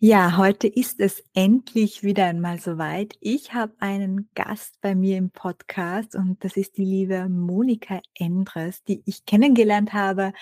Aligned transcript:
Ja, 0.00 0.36
heute 0.36 0.68
ist 0.68 1.00
es 1.00 1.24
endlich 1.34 2.04
wieder 2.04 2.26
einmal 2.26 2.60
soweit. 2.60 3.16
Ich 3.20 3.52
habe 3.52 3.74
einen 3.80 4.28
Gast 4.34 4.80
bei 4.80 4.94
mir 4.94 5.16
im 5.18 5.30
Podcast 5.30 6.14
und 6.14 6.44
das 6.44 6.56
ist 6.56 6.76
die 6.76 6.84
liebe 6.84 7.28
Monika 7.28 8.00
Endres, 8.14 8.84
die 8.84 9.02
ich 9.06 9.24
kennengelernt 9.26 9.92
habe 9.92 10.32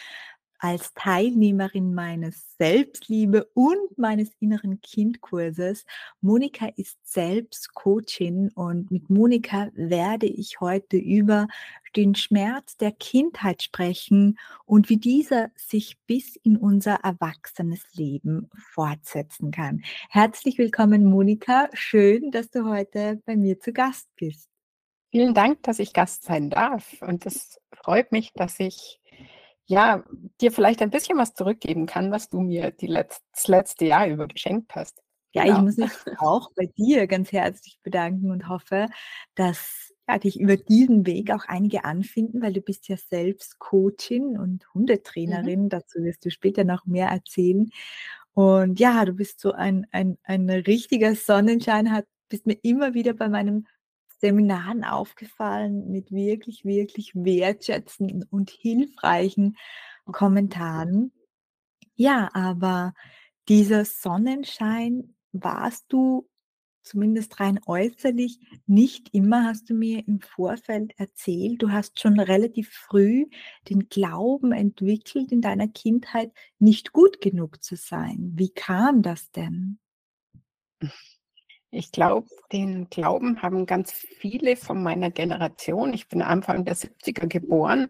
als 0.58 0.94
Teilnehmerin 0.94 1.94
meines 1.94 2.56
Selbstliebe 2.58 3.48
und 3.54 3.98
meines 3.98 4.30
inneren 4.40 4.80
Kindkurses. 4.80 5.84
Monika 6.20 6.68
ist 6.76 6.98
selbst 7.04 7.74
Coachin 7.74 8.50
und 8.54 8.90
mit 8.90 9.10
Monika 9.10 9.68
werde 9.74 10.26
ich 10.26 10.60
heute 10.60 10.96
über 10.96 11.48
den 11.96 12.14
Schmerz 12.14 12.76
der 12.76 12.92
Kindheit 12.92 13.62
sprechen 13.62 14.38
und 14.64 14.88
wie 14.88 14.98
dieser 14.98 15.50
sich 15.56 15.98
bis 16.06 16.36
in 16.36 16.56
unser 16.56 16.96
erwachsenes 16.96 17.82
Leben 17.94 18.50
fortsetzen 18.72 19.50
kann. 19.50 19.82
Herzlich 20.10 20.58
willkommen, 20.58 21.04
Monika. 21.04 21.68
Schön, 21.72 22.30
dass 22.30 22.50
du 22.50 22.68
heute 22.68 23.22
bei 23.24 23.36
mir 23.36 23.58
zu 23.60 23.72
Gast 23.72 24.08
bist. 24.16 24.50
Vielen 25.10 25.34
Dank, 25.34 25.62
dass 25.62 25.78
ich 25.78 25.92
Gast 25.92 26.24
sein 26.24 26.50
darf. 26.50 27.00
Und 27.00 27.24
es 27.24 27.60
freut 27.72 28.12
mich, 28.12 28.32
dass 28.34 28.60
ich 28.60 29.00
ja, 29.66 30.04
dir 30.40 30.52
vielleicht 30.52 30.80
ein 30.80 30.90
bisschen 30.90 31.18
was 31.18 31.34
zurückgeben 31.34 31.86
kann, 31.86 32.12
was 32.12 32.28
du 32.28 32.40
mir 32.40 32.70
die 32.70 32.86
letzt, 32.86 33.22
das 33.32 33.48
letzte 33.48 33.86
Jahr 33.86 34.06
über 34.06 34.28
geschenkt 34.28 34.74
hast. 34.74 35.02
Ja, 35.32 35.44
genau. 35.44 35.56
ich 35.56 35.62
muss 35.62 35.76
mich 35.76 35.90
auch 36.20 36.50
bei 36.54 36.66
dir 36.66 37.06
ganz 37.06 37.32
herzlich 37.32 37.78
bedanken 37.82 38.30
und 38.30 38.48
hoffe, 38.48 38.86
dass 39.34 39.92
ja, 40.08 40.18
dich 40.18 40.38
über 40.38 40.56
diesen 40.56 41.04
Weg 41.04 41.32
auch 41.32 41.44
einige 41.46 41.84
anfinden, 41.84 42.40
weil 42.40 42.52
du 42.52 42.60
bist 42.60 42.88
ja 42.88 42.96
selbst 42.96 43.58
Coachin 43.58 44.38
und 44.38 44.64
mhm. 44.64 44.74
Hundetrainerin. 44.74 45.64
Mhm. 45.64 45.68
Dazu 45.68 45.98
wirst 46.02 46.24
du 46.24 46.30
später 46.30 46.64
noch 46.64 46.86
mehr 46.86 47.08
erzählen. 47.08 47.70
Und 48.32 48.78
ja, 48.78 49.04
du 49.04 49.14
bist 49.14 49.40
so 49.40 49.52
ein, 49.52 49.86
ein, 49.90 50.18
ein 50.22 50.48
richtiger 50.48 51.14
Sonnenschein, 51.14 51.90
hat, 51.90 52.06
bist 52.28 52.46
mir 52.46 52.58
immer 52.62 52.94
wieder 52.94 53.14
bei 53.14 53.28
meinem 53.28 53.66
Seminaren 54.18 54.84
aufgefallen 54.84 55.90
mit 55.90 56.10
wirklich, 56.10 56.64
wirklich 56.64 57.14
wertschätzenden 57.14 58.24
und 58.30 58.50
hilfreichen 58.50 59.56
Kommentaren. 60.06 61.12
Ja, 61.94 62.30
aber 62.34 62.94
dieser 63.48 63.84
Sonnenschein 63.84 65.14
warst 65.32 65.86
du 65.88 66.28
zumindest 66.86 67.40
rein 67.40 67.60
äußerlich 67.66 68.38
nicht 68.66 69.12
immer, 69.12 69.44
hast 69.44 69.68
du 69.68 69.74
mir 69.74 70.06
im 70.06 70.20
Vorfeld 70.20 70.92
erzählt. 70.98 71.60
Du 71.60 71.70
hast 71.70 72.00
schon 72.00 72.20
relativ 72.20 72.70
früh 72.70 73.26
den 73.68 73.88
Glauben 73.88 74.52
entwickelt, 74.52 75.32
in 75.32 75.40
deiner 75.40 75.68
Kindheit 75.68 76.32
nicht 76.58 76.92
gut 76.92 77.20
genug 77.20 77.62
zu 77.62 77.76
sein. 77.76 78.32
Wie 78.36 78.50
kam 78.50 79.02
das 79.02 79.30
denn? 79.32 79.78
Ich 81.70 81.92
glaube, 81.92 82.28
den 82.52 82.88
Glauben 82.90 83.42
haben 83.42 83.66
ganz 83.66 83.92
viele 83.92 84.56
von 84.56 84.82
meiner 84.82 85.10
Generation. 85.10 85.92
Ich 85.92 86.08
bin 86.08 86.22
Anfang 86.22 86.64
der 86.64 86.76
70er 86.76 87.26
geboren 87.26 87.88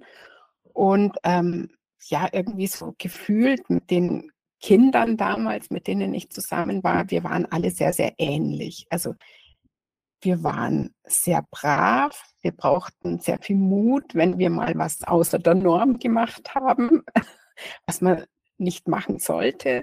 und 0.73 1.17
ähm, 1.25 1.71
ja, 2.09 2.28
irgendwie 2.33 2.67
so 2.67 2.95
gefühlt 2.99 3.69
mit 3.71 3.91
den 3.91 4.31
Kindern 4.61 5.17
damals, 5.17 5.71
mit 5.71 5.87
denen 5.87 6.15
ich 6.15 6.31
zusammen 6.31 6.83
war, 6.83 7.11
wir 7.11 7.25
waren 7.25 7.47
alle 7.47 7.71
sehr, 7.71 7.93
sehr 7.93 8.15
ähnlich. 8.19 8.87
Also 8.91 9.15
wir 10.23 10.43
waren 10.43 10.95
sehr 11.05 11.45
brav, 11.50 12.21
wir 12.41 12.53
brauchten 12.53 13.21
sehr 13.21 13.39
viel 13.39 13.56
Mut, 13.56 14.15
wenn 14.15 14.39
wir 14.39 14.50
mal 14.50 14.77
was 14.77 15.03
außer 15.05 15.39
der 15.39 15.55
Norm 15.55 15.99
gemacht 15.99 16.55
haben, 16.55 17.03
was 17.87 18.00
man 18.00 18.25
nicht 18.59 18.89
machen 18.89 19.19
sollte 19.19 19.83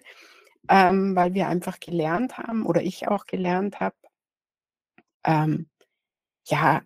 ähm, 0.69 1.15
weil 1.15 1.33
wir 1.33 1.47
einfach 1.47 1.79
gelernt 1.79 2.37
haben 2.37 2.65
oder 2.65 2.81
ich 2.81 3.07
auch 3.07 3.25
gelernt 3.25 3.79
habe, 3.79 3.95
ähm, 5.25 5.69
ja, 6.45 6.81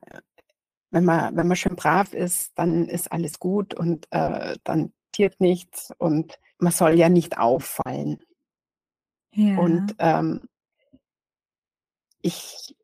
wenn 0.91 1.05
man, 1.05 1.35
wenn 1.35 1.47
man 1.47 1.57
schön 1.57 1.75
brav 1.75 2.13
ist, 2.13 2.57
dann 2.57 2.87
ist 2.87 3.11
alles 3.11 3.39
gut 3.39 3.73
und 3.73 4.07
äh, 4.11 4.57
dann 4.63 4.93
tiert 5.11 5.39
nichts 5.41 5.91
und 5.97 6.39
man 6.59 6.71
soll 6.71 6.93
ja 6.93 7.09
nicht 7.09 7.37
auffallen. 7.37 8.19
Ja. 9.33 9.57
Und 9.57 9.95
ähm, 9.99 10.47
ich 12.21 12.75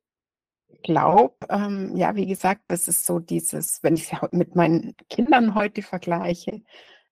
glaube, 0.84 1.36
ähm, 1.50 1.96
ja, 1.96 2.16
wie 2.16 2.28
gesagt, 2.28 2.64
das 2.68 2.88
ist 2.88 3.06
so 3.06 3.20
dieses, 3.20 3.82
wenn 3.84 3.96
ich 3.96 4.12
es 4.12 4.20
mit 4.32 4.56
meinen 4.56 4.96
Kindern 5.09 5.56
heute 5.56 5.82
vergleiche, 5.82 6.62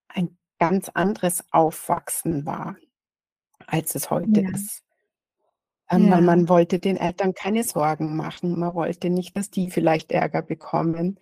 ein 0.08 0.38
ganz 0.59 0.90
anderes 0.90 1.44
Aufwachsen 1.52 2.46
war 2.46 2.75
als 3.72 3.96
es 3.96 4.09
heute 4.09 4.42
ja. 4.42 4.50
ist. 4.50 4.84
Ähm, 5.90 6.08
ja. 6.08 6.12
Weil 6.12 6.22
man 6.22 6.50
wollte 6.50 6.80
den 6.80 6.98
Eltern 6.98 7.34
keine 7.34 7.64
Sorgen 7.64 8.16
machen. 8.16 8.59
Man 8.59 8.74
wollte 8.74 9.09
nicht, 9.09 9.36
dass 9.36 9.50
die 9.50 9.72
vielleicht 9.72 10.12
Ärger 10.12 10.42
bekommen. 10.42 11.20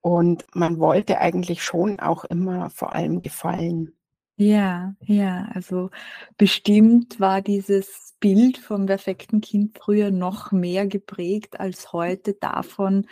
Und 0.00 0.46
man 0.54 0.78
wollte 0.78 1.18
eigentlich 1.18 1.64
schon 1.64 1.98
auch 1.98 2.24
immer 2.24 2.70
vor 2.70 2.94
allem 2.94 3.22
gefallen. 3.22 3.92
Ja, 4.36 4.94
ja, 5.00 5.48
also 5.54 5.90
bestimmt 6.36 7.18
war 7.18 7.40
dieses 7.40 8.14
Bild 8.20 8.58
vom 8.58 8.86
perfekten 8.86 9.40
Kind 9.40 9.78
früher 9.82 10.10
noch 10.10 10.52
mehr 10.52 10.86
geprägt 10.86 11.58
als 11.58 11.92
heute 11.92 12.34
davon, 12.34 13.06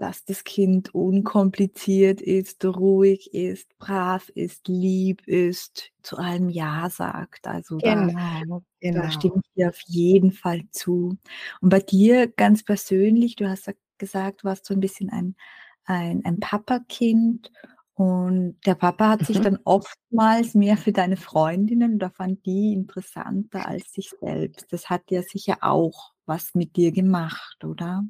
dass 0.00 0.24
das 0.24 0.44
Kind 0.44 0.94
unkompliziert 0.94 2.22
ist, 2.22 2.64
ruhig 2.64 3.34
ist, 3.34 3.76
brav 3.78 4.30
ist, 4.30 4.66
lieb 4.66 5.28
ist, 5.28 5.92
zu 6.02 6.16
allem 6.16 6.48
Ja 6.48 6.88
sagt. 6.88 7.46
Also 7.46 7.76
genau, 7.76 8.14
da, 8.14 8.62
genau. 8.80 9.02
da 9.02 9.10
stimme 9.10 9.42
ich 9.44 9.52
dir 9.54 9.68
auf 9.68 9.80
jeden 9.86 10.32
Fall 10.32 10.62
zu. 10.70 11.18
Und 11.60 11.68
bei 11.68 11.80
dir 11.80 12.28
ganz 12.28 12.64
persönlich, 12.64 13.36
du 13.36 13.46
hast 13.46 13.70
gesagt, 13.98 14.42
du 14.42 14.44
warst 14.48 14.64
so 14.64 14.72
ein 14.72 14.80
bisschen 14.80 15.10
ein, 15.10 15.36
ein, 15.84 16.24
ein 16.24 16.40
Papakind 16.40 17.52
und 17.92 18.56
der 18.64 18.76
Papa 18.76 19.10
hat 19.10 19.26
sich 19.26 19.40
mhm. 19.40 19.42
dann 19.42 19.58
oftmals 19.64 20.54
mehr 20.54 20.78
für 20.78 20.92
deine 20.92 21.18
Freundinnen 21.18 21.96
oder 21.96 22.08
fand 22.08 22.46
die 22.46 22.72
interessanter 22.72 23.68
als 23.68 23.92
sich 23.92 24.14
selbst. 24.18 24.72
Das 24.72 24.88
hat 24.88 25.10
ja 25.10 25.20
sicher 25.20 25.58
auch 25.60 26.14
was 26.24 26.54
mit 26.54 26.76
dir 26.76 26.90
gemacht, 26.90 27.62
oder? 27.66 28.02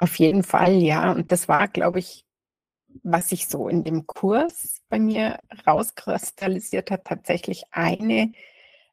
Auf 0.00 0.18
jeden 0.18 0.42
Fall, 0.42 0.76
ja. 0.76 1.12
Und 1.12 1.30
das 1.30 1.46
war, 1.46 1.68
glaube 1.68 1.98
ich, 1.98 2.24
was 3.02 3.28
sich 3.28 3.48
so 3.48 3.68
in 3.68 3.84
dem 3.84 4.06
Kurs 4.06 4.80
bei 4.88 4.98
mir 4.98 5.38
rauskristallisiert 5.66 6.90
hat, 6.90 7.04
tatsächlich 7.04 7.64
eine 7.70 8.32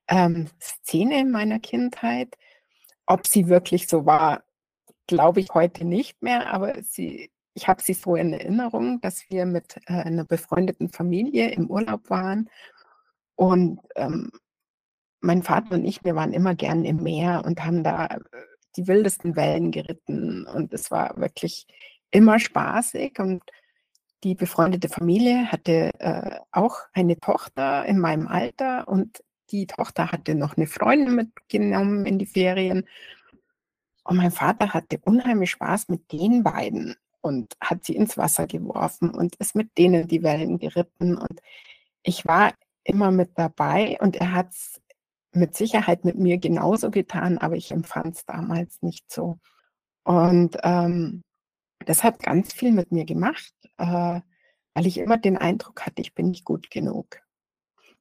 ähm, 0.10 0.50
Szene 0.60 1.22
in 1.22 1.32
meiner 1.32 1.60
Kindheit. 1.60 2.38
Ob 3.06 3.26
sie 3.26 3.48
wirklich 3.48 3.88
so 3.88 4.06
war, 4.06 4.44
glaube 5.08 5.40
ich 5.40 5.54
heute 5.54 5.86
nicht 5.86 6.22
mehr, 6.22 6.54
aber 6.54 6.84
sie, 6.84 7.32
ich 7.54 7.70
habe 7.70 7.82
sie 7.82 7.94
so 7.94 8.18
in 8.18 8.34
Erinnerung, 8.34 9.00
dass 9.00 9.30
wir 9.30 9.46
mit 9.46 9.78
äh, 9.88 9.94
einer 9.94 10.26
befreundeten 10.26 10.90
Familie 10.90 11.52
im 11.52 11.70
Urlaub 11.72 12.10
waren 12.10 12.50
und 13.36 13.80
ähm, 13.96 14.32
mein 15.22 15.42
Vater 15.44 15.76
und 15.76 15.86
ich, 15.86 16.04
wir 16.04 16.16
waren 16.16 16.34
immer 16.34 16.54
gern 16.56 16.84
im 16.84 16.98
Meer 16.98 17.44
und 17.46 17.64
haben 17.64 17.84
da 17.84 18.08
äh, 18.08 18.20
die 18.78 18.88
wildesten 18.88 19.36
Wellen 19.36 19.72
geritten 19.72 20.46
und 20.46 20.74
es 20.74 20.92
war 20.92 21.18
wirklich 21.18 21.68
immer 22.12 22.40
spaßig 22.40 23.20
und 23.20 23.42
die 24.24 24.36
befreundete 24.36 24.90
Familie 24.90 25.52
hatte 25.52 25.92
äh, 26.00 26.40
auch 26.52 26.78
eine 26.94 27.20
Tochter 27.20 27.86
in 27.86 28.00
meinem 28.00 28.28
Alter 28.28 28.88
und 28.88 29.24
die 29.52 29.68
Tochter 29.68 30.12
hatte 30.12 30.36
noch 30.36 30.58
eine 30.58 30.68
Freundin 30.68 31.16
mitgenommen 31.16 32.06
in 32.06 32.20
die 32.20 32.26
Ferien. 32.26 32.88
Und 34.04 34.18
mein 34.18 34.32
Vater 34.32 34.74
hatte 34.74 35.00
unheimlich 35.04 35.52
Spaß 35.52 35.90
mit 35.90 36.12
den 36.12 36.44
beiden 36.44 36.96
und 37.22 37.56
hat 37.62 37.86
sie 37.86 37.96
ins 37.96 38.18
Wasser 38.18 38.48
geworfen 38.48 39.12
und 39.12 39.36
ist 39.36 39.56
mit 39.56 39.78
denen 39.78 40.08
die 40.08 40.24
Wellen 40.24 40.60
geritten. 40.60 41.18
Und 41.18 41.42
ich 42.04 42.26
war 42.26 42.54
immer 42.84 43.12
mit 43.12 43.32
dabei 43.36 43.98
und 44.02 44.16
er 44.16 44.34
hat 44.34 44.50
es 44.52 44.82
mit 45.38 45.56
Sicherheit 45.56 46.06
mit 46.06 46.18
mir 46.18 46.38
genauso 46.38 46.92
getan, 46.92 47.38
aber 47.38 47.56
ich 47.56 47.72
empfand 47.72 48.16
es 48.18 48.26
damals 48.26 48.82
nicht 48.82 49.12
so. 49.12 49.40
Und 50.04 50.58
ähm, 50.64 51.24
das 51.86 52.04
hat 52.04 52.20
ganz 52.20 52.54
viel 52.54 52.72
mit 52.72 52.92
mir 52.92 53.06
gemacht, 53.06 53.54
äh, 53.78 54.22
weil 54.74 54.86
ich 54.86 54.98
immer 54.98 55.18
den 55.18 55.38
Eindruck 55.38 55.86
hatte, 55.86 56.02
ich 56.02 56.14
bin 56.14 56.30
nicht 56.30 56.46
gut 56.46 56.70
genug. 56.70 57.20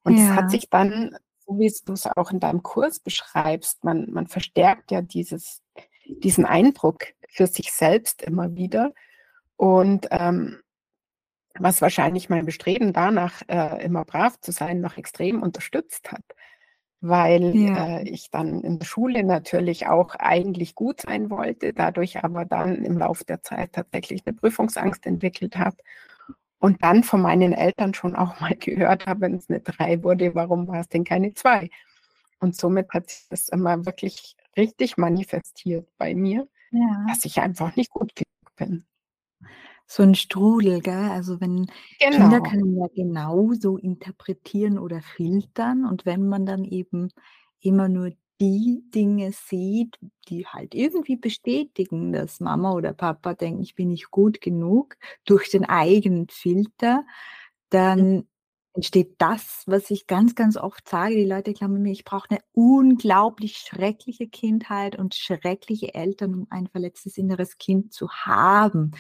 Und 0.02 0.14
es 0.14 0.28
ja. 0.28 0.36
hat 0.36 0.50
sich 0.50 0.68
dann 0.70 1.16
so 1.46 1.58
wie 1.58 1.72
du 1.84 1.92
es 1.92 2.06
auch 2.06 2.30
in 2.32 2.40
deinem 2.40 2.62
Kurs 2.62 2.98
beschreibst, 2.98 3.84
man, 3.84 4.10
man 4.10 4.26
verstärkt 4.26 4.90
ja 4.90 5.00
dieses, 5.00 5.62
diesen 6.06 6.44
Eindruck 6.44 7.04
für 7.28 7.46
sich 7.46 7.72
selbst 7.72 8.22
immer 8.22 8.54
wieder. 8.56 8.92
Und 9.56 10.08
ähm, 10.10 10.60
was 11.58 11.80
wahrscheinlich 11.80 12.28
mein 12.28 12.44
Bestreben 12.44 12.92
danach, 12.92 13.42
äh, 13.48 13.84
immer 13.84 14.04
brav 14.04 14.38
zu 14.40 14.52
sein, 14.52 14.80
noch 14.80 14.96
extrem 14.96 15.42
unterstützt 15.42 16.10
hat 16.12 16.24
weil 17.00 17.56
Ja. 17.56 17.98
äh, 18.00 18.08
ich 18.08 18.31
dann 18.31 18.62
in 18.62 18.78
der 18.78 18.87
Schule 18.87 19.25
natürlich 19.25 19.87
auch 19.88 20.14
eigentlich 20.16 20.75
gut 20.75 21.02
sein 21.02 21.31
wollte, 21.31 21.72
dadurch 21.75 22.25
aber 22.25 22.44
dann 22.44 22.84
im 22.84 22.98
Laufe 22.98 23.25
der 23.25 23.43
Zeit 23.43 23.72
tatsächlich 23.75 24.22
eine 24.26 24.34
Prüfungsangst 24.37 25.06
entwickelt 25.06 25.56
habe 25.58 25.76
und 26.60 26.82
dann 26.84 27.04
von 27.04 27.22
meinen 27.22 27.52
Eltern 27.54 27.94
schon 27.94 28.16
auch 28.16 28.40
mal 28.40 28.56
gehört 28.60 29.06
habe, 29.06 29.22
wenn 29.22 29.37
es 29.37 29.50
eine 29.50 29.60
3 29.60 30.02
wurde, 30.04 30.34
warum 30.34 30.69
war 30.69 30.81
es 30.81 30.88
denn 30.88 31.04
keine 31.04 31.34
2? 31.34 31.70
Und 32.40 32.56
somit 32.56 32.90
hat 32.93 33.10
sich 33.10 33.26
das 33.31 33.48
immer 33.50 33.87
wirklich 33.87 34.37
richtig 34.56 34.96
manifestiert 34.98 35.88
bei 35.98 36.14
mir, 36.14 36.48
Ja. 36.72 37.06
dass 37.08 37.25
ich 37.26 37.40
einfach 37.40 37.76
nicht 37.76 37.90
gut 37.90 38.14
genug 38.16 38.56
bin. 38.56 38.87
So 39.90 40.02
'n 40.02 40.14
Strudel, 40.16 40.80
gell? 40.80 41.10
Also, 41.10 41.40
wenn 41.40 41.66
Kinder 42.10 42.40
Genau. 42.40 42.40
können 42.40 42.76
ja 42.76 42.86
genauso 42.92 43.76
interpretieren 43.76 44.78
oder 44.78 45.00
filtern 45.00 45.84
und 45.86 46.04
wenn 46.06 46.28
man 46.28 46.44
dann 46.44 46.64
eben 46.64 47.10
immer 47.60 47.88
nur 47.88 48.10
die 48.40 48.82
Dinge 48.94 49.32
sieht, 49.32 49.96
die 50.28 50.46
halt 50.46 50.74
irgendwie 50.74 51.16
bestätigen, 51.16 52.12
dass 52.12 52.40
Mama 52.40 52.72
oder 52.72 52.92
Papa 52.92 53.32
denken, 53.34 53.62
ich 53.62 53.74
bin 53.76 53.88
nicht 53.88 54.10
gut 54.10 54.40
genug 54.40 54.96
durch 55.24 55.50
den 55.50 55.64
eigenen 55.64 56.26
Filter, 56.28 57.04
Mhm. 57.84 58.06
dann 58.10 58.28
entsteht 58.74 59.14
das, 59.18 59.62
was 59.66 59.90
ich 59.90 60.06
ganz, 60.06 60.34
ganz 60.34 60.56
oft 60.58 60.86
sage. 60.88 61.14
Die 61.16 61.24
Leute 61.24 61.54
glauben 61.54 61.80
mir, 61.80 61.92
ich 61.92 62.04
brauche 62.04 62.28
'ne 62.34 62.40
unglaublich 62.52 63.56
schreckliche 63.58 64.28
Kindheit 64.28 64.98
und 64.98 65.14
schreckliche 65.14 65.94
Eltern, 65.94 66.34
um 66.34 66.46
ein 66.50 66.66
verletztes 66.68 67.16
inneres 67.18 67.56
Kind 67.58 67.92
zu 67.94 68.10
haben. 68.10 68.90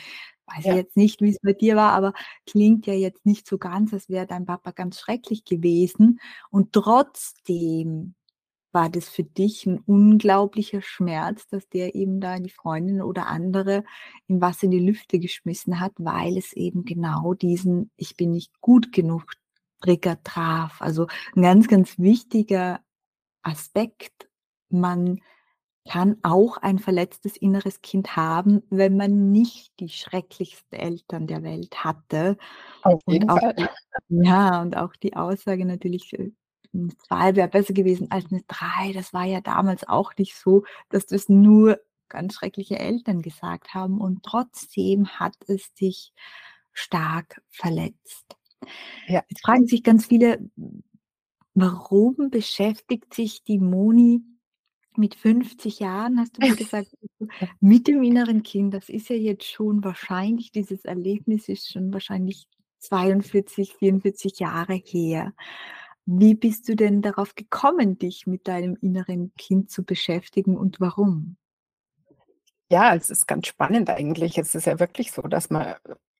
Weiß 0.48 0.60
ich 0.66 0.66
Ja. 0.66 0.76
jetzt 0.76 0.96
nicht, 0.96 1.20
wie's 1.22 1.38
bei 1.42 1.52
dir 1.54 1.74
war, 1.76 1.92
aber 1.92 2.12
klingt 2.46 2.86
ja 2.86 2.94
jetzt 2.94 3.26
nicht 3.26 3.48
so 3.48 3.58
ganz, 3.58 3.92
als 3.92 4.08
wäre 4.08 4.26
dein 4.26 4.46
Papa 4.46 4.70
ganz 4.70 5.00
schrecklich 5.00 5.44
gewesen. 5.44 6.20
Und 6.50 6.72
trotzdem 6.72 8.14
war 8.72 8.90
das 8.90 9.08
für 9.08 9.24
dich 9.24 9.66
'n 9.66 9.80
unglaublicher 9.86 10.82
Schmerz, 10.82 11.48
dass 11.48 11.68
der 11.70 11.94
eben 11.96 12.20
da 12.20 12.38
die 12.40 12.50
Freundin 12.50 13.02
oder 13.02 13.26
andere 13.28 13.84
ihm 14.28 14.40
was 14.40 14.62
in 14.62 14.70
die 14.72 14.80
Lüfte 14.80 15.18
geschmissen 15.20 15.80
hat, 15.80 15.92
weil 15.98 16.38
es 16.38 16.52
eben 16.54 16.84
genau 16.84 17.34
diesen 17.34 17.90
„Ich 17.96 18.16
bin 18.16 18.32
nicht 18.32 18.60
gut 18.60 18.92
genug“ 18.92 19.32
Trigger 19.82 20.22
traf. 20.24 20.82
Also, 20.82 21.06
'n 21.36 21.42
ganz, 21.42 21.68
ganz 21.68 21.98
wichtiger 21.98 22.80
Aspekt. 23.42 24.28
Man 24.70 25.20
kann 25.86 26.16
auch 26.22 26.56
ein 26.58 26.78
verletztes 26.78 27.36
inneres 27.36 27.82
Kind 27.82 28.16
haben, 28.16 28.62
wenn 28.70 28.96
man 28.96 29.32
nicht 29.32 29.72
die 29.80 29.88
schrecklichsten 29.88 30.78
Eltern 30.78 31.26
der 31.26 31.42
Welt 31.42 31.84
hatte. 31.84 32.36
Auf 32.84 33.00
Und 33.06 33.08
jeden 33.08 33.30
auch 33.30 33.40
Fall. 33.40 33.54
die 33.58 33.70
ja, 34.10 34.62
und 34.62 34.76
auch 34.76 34.94
die 34.96 35.16
Aussage 35.16 35.64
natürlich, 35.66 36.12
äh, 36.18 36.32
2 37.08 37.36
wäre 37.36 37.48
besser 37.48 37.74
gewesen 37.74 38.10
als 38.10 38.30
'ne 38.30 38.42
3. 38.48 38.92
Das 38.94 39.12
war 39.14 39.24
ja 39.26 39.40
damals 39.42 39.88
auch 39.88 40.12
nicht 40.18 40.36
so, 40.36 40.64
dass 40.90 41.06
das 41.06 41.28
nur 41.30 41.80
ganz 42.08 42.34
schreckliche 42.36 42.78
Eltern 42.78 43.22
gesagt 43.22 43.74
haben 43.74 44.00
und 44.00 44.22
trotzdem 44.24 45.08
hat 45.08 45.34
es 45.48 45.74
dich 45.74 46.12
stark 46.72 47.42
verletzt. 47.50 48.36
Ja. 49.08 49.26
Jetzt 49.30 49.42
fragen 49.46 49.66
sich 49.66 49.82
ganz 49.84 50.06
viele: 50.06 50.50
„Warum 51.54 52.30
beschäftigt 52.30 53.14
sich 53.14 53.44
die 53.44 53.58
Moni 53.60 54.22
mit 54.98 55.14
50 55.14 55.80
Jahren“, 55.80 56.18
hast 56.18 56.36
du 56.36 56.46
mir 56.46 56.56
gesagt, 56.56 56.88
„mit 57.60 57.86
dem 57.88 58.02
inneren 58.02 58.42
Kind?“ 58.42 58.74
Das 58.74 58.88
ist 58.88 59.08
ja 59.08 59.16
jetzt 59.16 59.44
schon 59.44 59.84
wahrscheinlich 59.84 60.52
dieses 60.52 60.84
Erlebnis 60.84 61.48
ist 61.48 61.72
schon 61.72 61.92
wahrscheinlich 61.92 62.46
42, 62.80 63.74
44 63.74 64.38
Jahre 64.38 64.74
her. 64.74 65.32
Wie 66.04 66.34
bist 66.34 66.68
du 66.68 66.76
denn 66.76 67.02
darauf 67.02 67.34
gekommen, 67.34 67.98
dich 67.98 68.26
mit 68.26 68.46
deinem 68.46 68.76
inneren 68.80 69.32
Kind 69.36 69.70
zu 69.70 69.84
beschäftigen 69.84 70.56
und 70.56 70.80
warum? 70.80 71.36
Ja, 72.70 72.94
es 72.94 73.10
ist 73.10 73.26
ganz 73.26 73.46
spannend 73.48 73.90
eigentlich. 73.90 74.38
Es 74.38 74.54
ist 74.54 74.66
ja 74.66 74.78
wirklich 74.78 75.12
so, 75.12 75.22
dass 75.22 75.50
man, 75.50 75.74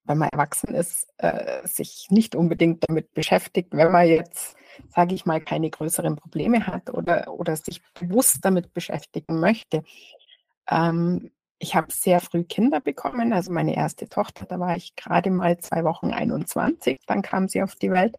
wenn 0.06 0.18
man 0.18 0.28
erwachsen 0.30 0.74
ist, 0.74 1.08
äh, 1.18 1.66
sich 1.66 2.06
nicht 2.10 2.34
unbedingt 2.34 2.84
damit 2.88 3.12
beschäftigt, 3.14 3.70
wenn 3.72 3.92
man 3.92 4.06
jetzt, 4.06 4.56
sage 4.94 5.14
ich 5.14 5.26
mal, 5.26 5.40
keine 5.40 5.70
größeren 5.70 6.16
Probleme 6.16 6.66
hat 6.66 6.90
oder 6.90 7.32
oder 7.32 7.56
sich 7.56 7.82
bewusst 7.94 8.38
damit 8.42 8.72
beschäftigen 8.74 9.40
möchte. 9.40 9.84
Ähm, 10.68 11.30
ich 11.58 11.74
habe 11.74 11.88
sehr 11.90 12.20
früh 12.20 12.44
Kinder 12.44 12.80
bekommen, 12.80 13.32
also 13.32 13.52
meine 13.52 13.76
1. 13.76 13.96
Tochter, 14.10 14.46
da 14.46 14.60
war 14.60 14.76
ich 14.76 14.94
grade 14.96 15.30
mal 15.30 15.58
2 15.58 15.84
Wochen 15.84 16.12
21, 16.12 17.00
dann 17.06 17.22
kam 17.22 17.48
sie 17.48 17.62
auf 17.62 17.76
die 17.76 17.90
Welt. 17.90 18.16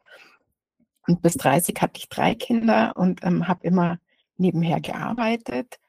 Und 1.07 1.22
bis 1.22 1.36
30 1.36 1.75
hatte 1.81 2.00
ich 2.00 2.10
3 2.10 2.36
Kinder 2.36 2.94
und, 2.95 3.24
ähm, 3.24 3.48
habe 3.48 3.66
immer 3.66 4.00
nebenher 4.38 4.81
gearbeitet 4.81 5.80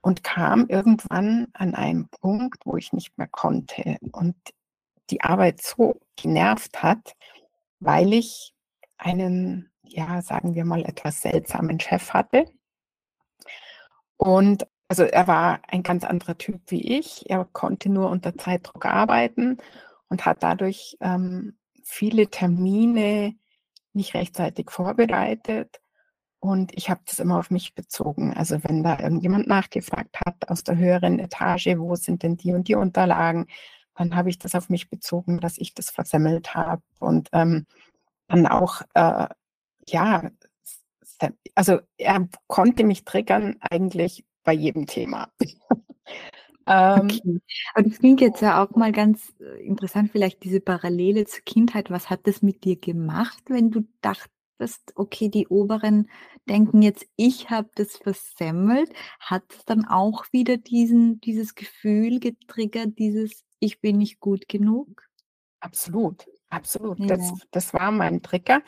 und 0.00 0.22
kam 0.24 0.66
irgendwann 0.68 1.48
an 1.54 1.74
einen 1.74 2.08
Punkt, 2.08 2.66
wo 2.66 2.76
ich 2.76 2.92
nicht 2.92 3.16
mehr 3.18 3.28
konnte 3.28 3.96
und 4.12 4.36
die 5.10 5.22
Arbeit 5.22 5.62
so 5.62 6.00
genervt 6.16 6.82
hat, 6.82 7.14
weil 7.80 8.12
ich 8.14 8.54
einen, 8.98 9.70
ja, 9.82 10.22
sagen 10.22 10.54
wir 10.54 10.64
mal, 10.64 10.84
etwas 10.84 11.22
seltsamen 11.22 11.80
Chef 11.80 12.12
hatte. 12.14 12.46
Und 14.20 14.66
also, 14.88 15.04
er 15.04 15.26
war 15.26 15.60
ein 15.68 15.82
ganz 15.82 16.04
anderer 16.04 16.36
Typ 16.38 16.60
wie 16.68 16.98
ich. 16.98 17.28
Er 17.30 17.44
konnte 17.52 17.88
nur 17.90 18.10
unter 18.10 18.36
Zeitdruck 18.36 18.84
arbeiten 18.86 19.56
und 20.08 20.24
hat 20.26 20.42
dadurch, 20.42 20.96
ähm, 21.00 21.56
viele 21.82 22.28
Termine 22.28 23.34
nicht 23.94 24.14
rechtzeitig 24.14 24.70
vorbereitet 24.70 25.80
und 26.40 26.72
ich 26.76 26.90
habe 26.90 27.02
das 27.06 27.18
immer 27.20 27.38
auf 27.38 27.50
mich 27.50 27.74
bezogen. 27.74 28.34
Also, 28.34 28.62
wenn 28.64 28.82
da 28.84 28.98
irgendjemand 29.00 29.48
nachgefragt 29.48 30.18
hat 30.26 30.48
aus 30.50 30.64
der 30.64 30.76
höheren 30.78 31.18
Etage: 31.20 31.68
„Wo 31.78 31.96
sind 31.96 32.22
denn 32.24 32.36
die 32.36 32.52
und 32.54 32.68
die 32.68 32.76
Unterlagen?“, 32.76 33.46
dann 33.96 34.16
habe 34.16 34.30
ich 34.30 34.38
das 34.38 34.54
auf 34.56 34.68
mich 34.70 34.90
bezogen, 34.90 35.40
dass 35.40 35.58
ich 35.58 35.74
das 35.74 35.90
versemmelt 35.90 36.54
habe 36.54 36.82
und, 37.00 37.28
ähm, 37.32 37.66
dann 38.28 38.46
auch, 38.48 38.82
äh, 38.94 39.28
ja, 39.88 40.30
also, 41.56 41.80
er 41.98 42.28
konnte 42.48 42.84
mich 42.84 43.04
triggern 43.06 43.56
eigentlich 43.60 44.24
bei 44.44 44.52
jedem 44.54 44.86
Thema. 44.86 45.28
Ähm 46.68 47.22
Okay. 47.22 47.40
Aber 47.74 47.88
das 47.88 47.98
klingt 47.98 48.20
jetzt 48.22 48.42
ja 48.42 48.62
auch 48.64 48.76
mal 48.76 48.92
ganz, 48.92 49.34
äh, 49.40 49.64
interessant, 49.66 50.10
vielleicht 50.12 50.44
diese 50.44 50.60
Parallele 50.60 51.24
zur 51.26 51.42
Kindheit. 51.44 51.90
Was 51.90 52.10
hat 52.10 52.26
das 52.26 52.42
mit 52.42 52.64
dir 52.64 52.76
gemacht, 52.76 53.42
wenn 53.48 53.70
du 53.70 53.82
dachtest: 54.02 54.92
„Okay, 54.96 55.28
die 55.30 55.48
Oberen 55.48 56.08
denken 56.48 56.82
jetzt, 56.82 57.06
ich 57.16 57.50
habe 57.50 57.70
das 57.76 57.96
versemmelt.“ 57.98 58.90
Hat's 59.20 59.64
dann 59.66 59.84
auch 59.86 60.24
wieder 60.32 60.56
diesen 60.58 61.20
dieses 61.20 61.54
Gefühl 61.54 62.20
getriggert, 62.20 62.98
dieses: 62.98 63.44
„Ich 63.64 63.80
bin 63.80 63.96
nicht 63.98 64.20
gut 64.20 64.46
genug“? 64.48 65.08
Absolut, 65.60 66.26
absolut. 66.50 66.98
Das 67.08 67.30
Ja. 67.30 67.36
das 67.50 67.72
war 67.74 67.90
mein 67.92 68.22
Trigger. 68.22 68.62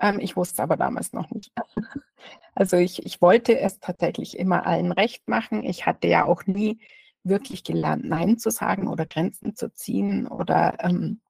Ähm, 0.00 0.20
ich 0.20 0.36
wusste 0.36 0.62
aber 0.64 0.76
damals 0.76 1.12
noch 1.12 1.30
nicht. 1.30 1.52
Also, 2.54 2.76
ich 2.78 3.06
ich 3.06 3.22
wollte 3.22 3.58
es 3.60 3.80
tatsächlich 3.80 4.38
immer 4.38 4.66
allen 4.66 4.92
recht 4.92 5.28
machen. 5.28 5.64
Ich 5.64 5.86
hatte 5.86 6.08
ja 6.08 6.24
auch 6.26 6.46
nie 6.46 6.80
wirklich 7.24 7.64
gelernt, 7.64 8.04
nein 8.06 8.38
zu 8.38 8.50
sagen 8.50 8.88
oder 8.88 9.06
Grenzen 9.06 9.56
zu 9.56 9.72
ziehen 9.72 10.26
oder, 10.28 10.76
ähm, 10.80 11.20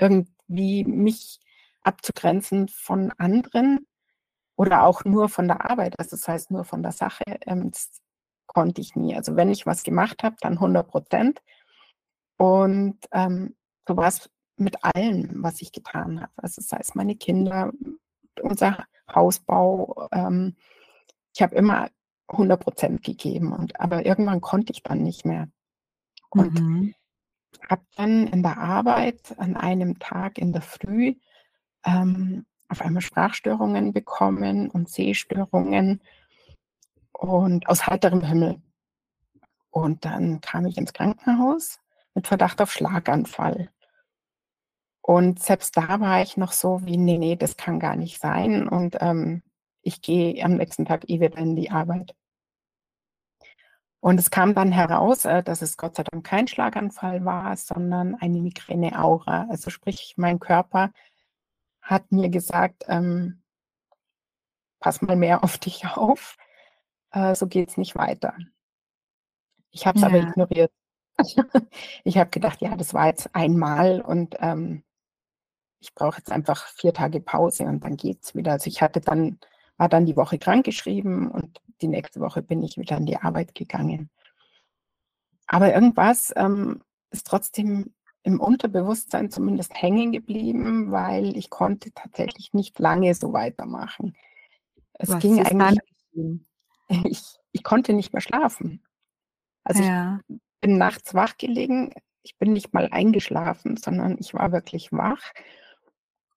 irgendwie 0.00 0.84
mich 0.84 1.40
abzugrenzen 1.82 2.68
von 2.68 3.12
anderen 3.18 3.86
oder 4.56 4.84
auch 4.84 5.04
nur 5.06 5.28
von 5.30 5.48
der 5.48 5.70
Arbeit. 5.70 5.98
Also, 6.00 6.12
das 6.16 6.28
heißt, 6.28 6.50
nur 6.52 6.64
von 6.64 6.82
der 6.82 6.92
Sache, 6.92 7.24
ähm, 7.46 7.70
das 7.72 7.90
konnte 8.46 8.80
ich 8.82 8.96
nie. 8.96 9.16
Also, 9.16 9.36
wenn 9.36 9.50
ich 9.50 9.66
was 9.66 9.82
gemacht 9.84 10.22
habe, 10.24 10.36
dann 10.42 10.60
100 10.60 10.90
% 10.92 11.42
und, 12.36 12.98
ähm, 13.12 13.54
so 13.86 13.96
war's 13.96 14.30
mit 14.56 14.84
allem, 14.84 15.42
was 15.42 15.60
ich 15.62 15.72
getan 15.72 16.20
habe. 16.20 16.32
Also, 16.36 16.62
sei 16.62 16.78
es 16.80 16.94
meine 16.94 17.16
Kinder, 17.16 17.72
unser 18.42 18.86
Hausbau, 19.12 20.08
ähm, 20.12 20.56
ich 21.34 21.42
habe 21.42 21.54
immer 21.56 21.90
100 22.28 22.60
% 22.64 23.02
gegeben 23.04 23.52
und 23.52 23.80
aber 23.80 24.06
irgendwann 24.06 24.40
konnte 24.40 24.72
ich 24.72 24.82
dann 24.82 25.02
nicht 25.02 25.24
mehr. 25.26 25.48
Und 26.30 26.60
Mhm. 26.60 26.94
habe 27.68 27.82
dann 27.96 28.26
in 28.28 28.42
der 28.42 28.58
Arbeit 28.58 29.34
an 29.38 29.56
einem 29.56 29.98
Tag 29.98 30.38
in 30.38 30.52
der 30.52 30.62
Früh, 30.62 31.14
ähm, 31.84 32.46
auf 32.68 32.80
einmal 32.82 33.02
Sprachstörungen 33.02 33.92
bekommen 33.92 34.70
und 34.70 34.88
Sehstörungen 34.88 36.00
und 37.12 37.68
aus 37.68 37.86
heiterem 37.86 38.22
Himmel. 38.22 38.60
Und 39.70 40.04
dann 40.04 40.40
kam 40.40 40.66
ich 40.66 40.78
ins 40.78 40.92
Krankenhaus 40.92 41.78
mit 42.14 42.26
Verdacht 42.26 42.60
auf 42.60 42.72
Schlaganfall. 42.72 43.70
Und 45.02 45.42
selbst 45.42 45.76
da 45.76 46.00
war 46.00 46.22
ich 46.22 46.36
noch 46.36 46.52
so 46.52 46.84
wie: 46.84 46.96
„Ne, 46.96 47.18
ne, 47.18 47.36
das 47.36 47.56
kann 47.56 47.78
gar 47.80 47.96
nicht 47.96 48.20
sein.“ 48.20 48.68
Und, 48.68 48.96
ähm, 49.00 49.42
ich 49.82 50.00
gehe 50.02 50.42
am 50.44 50.54
nächsten 50.56 50.86
Tag 50.86 51.08
eh 51.10 51.20
wieder 51.20 51.38
in 51.38 51.56
die 51.56 51.70
Arbeit. 51.70 52.14
Und 54.00 54.18
es 54.20 54.30
kam 54.30 54.54
dann 54.54 54.70
heraus, 54.70 55.24
äh, 55.24 55.42
dass 55.42 55.62
es 55.62 55.76
Gott 55.78 55.96
sei 55.96 56.02
Dank 56.04 56.26
kein 56.26 56.46
Schlaganfall 56.46 57.24
war, 57.24 57.56
sondern 57.56 58.14
eine 58.16 58.40
Migräne-Aura. 58.40 59.46
Also 59.50 59.70
sprich, 59.70 60.14
mein 60.18 60.40
Körper 60.40 60.92
hat 61.80 62.12
mir 62.12 62.28
gesagt, 62.28 62.84
ähm, 62.88 63.42
pass 64.78 65.00
mal 65.00 65.16
mehr 65.16 65.42
auf 65.42 65.56
dich 65.56 65.86
auf, 65.86 66.36
äh, 67.12 67.34
so 67.34 67.46
geht 67.46 67.70
es 67.70 67.76
nicht 67.78 67.96
weiter. 67.96 68.36
Ich 69.70 69.86
habe 69.86 69.96
es 69.96 70.02
ja. 70.02 70.08
aber 70.08 70.18
ignoriert. 70.18 70.72
ich 72.04 72.18
habe 72.18 72.30
gedacht, 72.30 72.60
ja, 72.60 72.76
das 72.76 72.94
war 72.94 73.06
jetzt 73.06 73.34
einmal 73.34 74.00
und 74.00 74.36
ähm, 74.40 74.82
ich 75.80 75.94
brauche 75.94 76.18
jetzt 76.18 76.32
einfach 76.32 76.66
vier 76.68 76.94
Tage 76.94 77.20
Pause 77.20 77.64
und 77.64 77.84
dann 77.84 77.96
geht 77.96 78.22
es 78.22 78.34
wieder. 78.34 78.52
Also 78.52 78.68
ich 78.68 78.82
hatte 78.82 79.00
dann, 79.00 79.38
war 79.76 79.88
dann 79.88 80.06
die 80.06 80.16
Woche 80.16 80.38
krankgeschrieben 80.38 81.30
und 81.30 81.60
die 81.82 81.88
nächste 81.88 82.20
Woche 82.20 82.42
bin 82.42 82.62
ich 82.62 82.78
wieder 82.78 82.96
an 82.96 83.06
die 83.06 83.16
Arbeit 83.18 83.54
gegangen. 83.54 84.10
Aber 85.46 85.74
irgendwas 85.74 86.32
ähm, 86.36 86.82
ist 87.10 87.26
trotzdem 87.26 87.92
im 88.22 88.40
Unterbewusstsein 88.40 89.30
zumindest 89.30 89.74
hängen 89.74 90.10
geblieben, 90.10 90.90
weil 90.90 91.36
ich 91.36 91.50
konnte 91.50 91.92
tatsächlich 91.92 92.54
nicht 92.54 92.78
lange 92.78 93.14
so 93.14 93.34
weitermachen. 93.34 94.16
Es 94.94 95.10
Was 95.10 95.20
ging 95.20 95.44
eigentlich. 95.44 95.80
Ich, 97.04 97.22
ich 97.50 97.62
konnte 97.64 97.94
nicht 97.94 98.12
mehr 98.12 98.20
schlafen. 98.20 98.82
Also 99.64 99.82
ja. 99.82 100.20
ich 100.28 100.53
bin 100.64 100.78
nachts 100.78 101.12
wach 101.12 101.36
gelegen. 101.36 101.92
Ich 102.22 102.38
bin 102.38 102.54
nicht 102.54 102.72
mal 102.72 102.88
eingeschlafen, 102.90 103.76
sondern 103.76 104.16
ich 104.18 104.32
war 104.32 104.50
wirklich 104.50 104.90
wach 104.92 105.20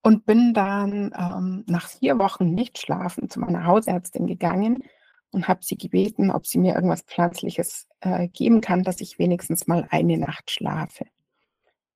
und 0.04 0.26
bin 0.26 0.54
dann 0.54 1.14
ähm, 1.18 1.64
nach 1.66 1.88
vier 1.88 2.20
Wochen 2.20 2.54
nicht 2.54 2.78
schlafen 2.78 3.30
zu 3.30 3.40
meiner 3.40 3.66
Hausärztin 3.66 4.28
gegangen 4.28 4.84
und 5.32 5.48
habe 5.48 5.64
sie 5.64 5.78
gebeten, 5.78 6.30
ob 6.30 6.46
sie 6.46 6.58
mir 6.58 6.76
irgendwas 6.76 7.04
Pflanzliches 7.04 7.88
äh, 8.02 8.28
geben 8.28 8.60
kann, 8.60 8.84
dass 8.84 9.00
ich 9.00 9.18
wenigstens 9.18 9.66
mal 9.66 9.88
eine 9.92 10.18
Nacht 10.18 10.52
schlafe. 10.52 11.06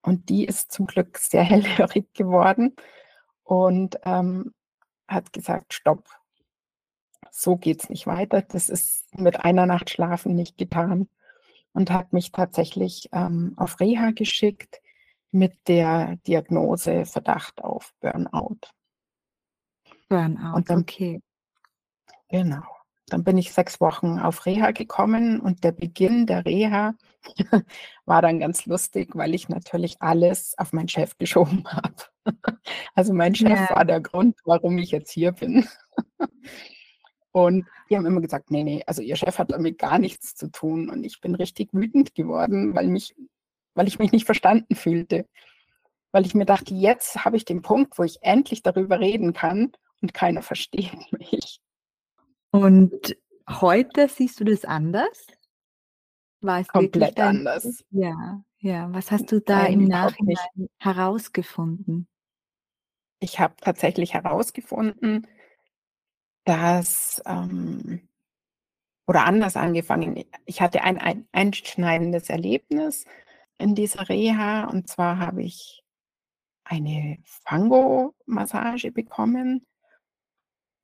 Und 0.02 0.30
die 0.30 0.46
ist 0.46 0.72
zum 0.72 0.88
Glück 0.88 1.18
sehr 1.18 1.44
hellhörig 1.44 2.14
geworden 2.14 2.78
und 3.44 3.98
ähm, 4.06 4.54
hat 5.06 5.34
gesagt, 5.34 5.74
stopp, 5.74 6.08
so 7.30 7.58
geht 7.58 7.84
es 7.84 7.90
nicht 7.90 8.08
weiter. 8.08 8.42
Das 8.42 8.70
ist 8.70 9.20
mit 9.20 9.42
einer 9.42 9.66
Nacht 9.66 9.90
Schlafen 9.90 10.34
nicht 10.34 10.58
getan. 10.58 11.10
Und 11.74 11.90
hat 11.92 12.12
mich 12.14 12.32
tatsächlich 12.32 13.10
ähm, 13.14 13.54
auf 13.56 13.80
Reha 13.80 14.12
geschickt 14.12 14.82
mit 15.32 15.54
der 15.68 16.18
Diagnose 16.28 17.06
Verdacht 17.06 17.64
auf 17.64 17.94
Burnout. 18.02 18.60
Burnout, 20.10 20.62
dann, 20.66 20.82
okay. 20.82 21.22
Genau. 22.30 22.64
Dann 23.08 23.24
bin 23.24 23.38
ich 23.38 23.52
sechs 23.52 23.82
Wochen 23.82 24.20
auf 24.20 24.46
Reha 24.46 24.72
gekommen 24.72 25.40
und 25.40 25.64
der 25.64 25.72
Beginn 25.74 26.26
der 26.26 26.46
Reha 26.46 26.94
war 28.06 28.22
dann 28.22 28.40
ganz 28.40 28.66
lustig, 28.66 29.16
weil 29.16 29.34
ich 29.34 29.50
natürlich 29.50 30.02
alles 30.02 30.54
auf 30.58 30.72
meinen 30.74 30.88
Chef 30.88 31.18
geschoben 31.18 31.64
habe. 31.66 31.96
Also 32.94 33.14
mein 33.14 33.34
Chef 33.34 33.50
ja. 33.50 33.76
war 33.76 33.84
der 33.84 34.00
Grund, 34.00 34.38
warum 34.46 34.78
ich 34.78 34.92
jetzt 34.92 35.12
hier 35.12 35.32
bin. 35.32 35.68
Und 37.32 37.66
die 37.90 37.96
haben 37.96 38.06
immer 38.06 38.22
gesagt, 38.22 38.52
nee, 38.52 38.64
nee, 38.64 38.84
also 38.86 39.02
ihr 39.02 39.16
Chef 39.16 39.40
hat 39.40 39.52
damit 39.52 39.78
gar 39.78 40.00
nichts 40.00 40.36
zu 40.36 40.52
tun. 40.52 40.90
Und 40.90 41.04
ich 41.04 41.22
bin 41.22 41.36
richtig 41.36 41.70
wütend 41.72 42.14
geworden, 42.14 42.76
weil, 42.76 42.88
mich, 42.88 43.16
weil 43.74 43.88
ich 43.88 44.00
mich 44.00 44.12
nicht 44.12 44.26
verstanden 44.26 44.76
fühlte. 44.76 45.26
Weil 46.12 46.26
ich 46.26 46.36
mir 46.36 46.46
dachte, 46.46 46.74
jetzt 46.74 47.24
habe 47.24 47.38
ich 47.38 47.46
den 47.46 47.62
Punkt, 47.62 47.98
wo 47.98 48.04
ich 48.04 48.18
endlich 48.22 48.64
darüber 48.64 49.00
reden 49.00 49.32
kann 49.32 49.72
und 50.02 50.14
keiner 50.14 50.42
versteht 50.42 51.12
mich. 51.12 51.62
Und 52.52 53.16
heute 53.50 54.10
siehst 54.10 54.40
du 54.40 54.44
das 54.44 54.66
anders? 54.66 55.28
War 56.42 56.60
es 56.60 56.68
Komplett 56.68 57.18
dein, 57.18 57.38
anders. 57.38 57.86
Ja, 57.92 58.44
ja. 58.60 58.92
Was 58.94 59.12
hast 59.12 59.32
du 59.32 59.40
da 59.40 59.64
Nein, 59.64 59.74
im 59.74 59.86
Nachhinein 59.86 60.70
herausgefunden? 60.80 62.08
Ich 63.20 63.40
habe 63.40 63.54
tatsächlich 63.62 64.16
herausgefunden, 64.16 65.28
dass, 66.46 67.22
ähm, 67.26 68.08
oder 69.08 69.26
anders 69.26 69.58
angefangen, 69.58 70.24
ich 70.46 70.62
hatte 70.62 70.84
ein, 70.84 70.98
ein 70.98 71.28
einschneidendes 71.32 72.30
Erlebnis 72.30 73.06
in 73.58 73.76
dieser 73.76 74.10
Reha 74.10 74.66
und 74.66 74.88
zwar 74.88 75.20
habe 75.20 75.44
ich 75.44 75.84
eine 76.64 77.18
Fango-Massage 77.46 78.92
bekommen 78.92 79.66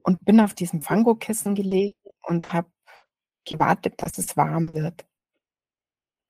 und 0.04 0.24
bin 0.26 0.40
auf 0.40 0.54
diesem 0.54 0.82
Fangokissen 0.82 1.56
gelegt 1.56 2.00
und 2.24 2.54
habe 2.54 2.70
gewartet, 3.46 3.96
dass 3.98 4.18
es 4.18 4.38
warm 4.38 4.74
wird. 4.74 5.06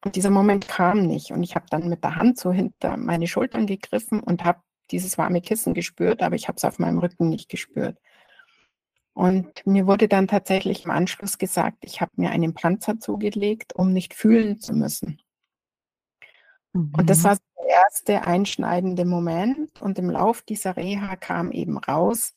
Und 0.05 0.15
dieser 0.15 0.29
Moment 0.29 0.67
kam 0.67 1.05
nicht. 1.07 1.31
Und 1.31 1.43
ich 1.43 1.55
habe 1.55 1.65
dann 1.69 1.89
mit 1.89 2.03
der 2.03 2.15
Hand 2.15 2.38
so 2.39 2.51
hinter 2.51 2.98
meine 2.98 3.27
Schultern 3.27 3.65
gegriffen 3.67 4.19
und 4.19 4.43
habe 4.43 4.62
dieses 4.91 5.17
warme 5.17 5.41
Kissen 5.41 5.74
gespürt, 5.74 6.22
aber 6.22 6.36
ich 6.36 6.48
habe 6.48 6.55
es 6.57 6.63
auf 6.63 6.79
meinem 6.79 7.00
Rücken 7.00 7.29
nicht 7.29 7.50
gespürt. 7.50 7.98
Und 9.17 9.65
mir 9.65 9.88
wurde 9.88 10.07
dann 10.07 10.27
tatsächlich 10.27 10.86
im 10.86 10.91
Anschluss 10.91 11.39
gesagt, 11.39 11.79
ich 11.81 12.01
habe 12.01 12.12
mir 12.17 12.29
einen 12.29 12.53
Panzer 12.53 13.00
zugelegt, 13.00 13.74
um 13.74 13.91
nicht 13.91 14.13
fühlen 14.13 14.59
zu 14.59 14.74
müssen. 14.74 15.19
Mhm. 16.74 16.93
Und 16.95 17.09
das 17.09 17.21
mhm. 17.21 17.24
war 17.24 17.38
der 17.57 17.67
erste 17.67 18.27
einschneidende 18.27 19.05
Moment. 19.05 19.81
Und 19.81 19.97
im 19.97 20.12
Lauf 20.12 20.43
dieser 20.43 20.77
Reha 20.77 21.15
kam 21.15 21.51
eben 21.51 21.79
raus, 21.79 22.36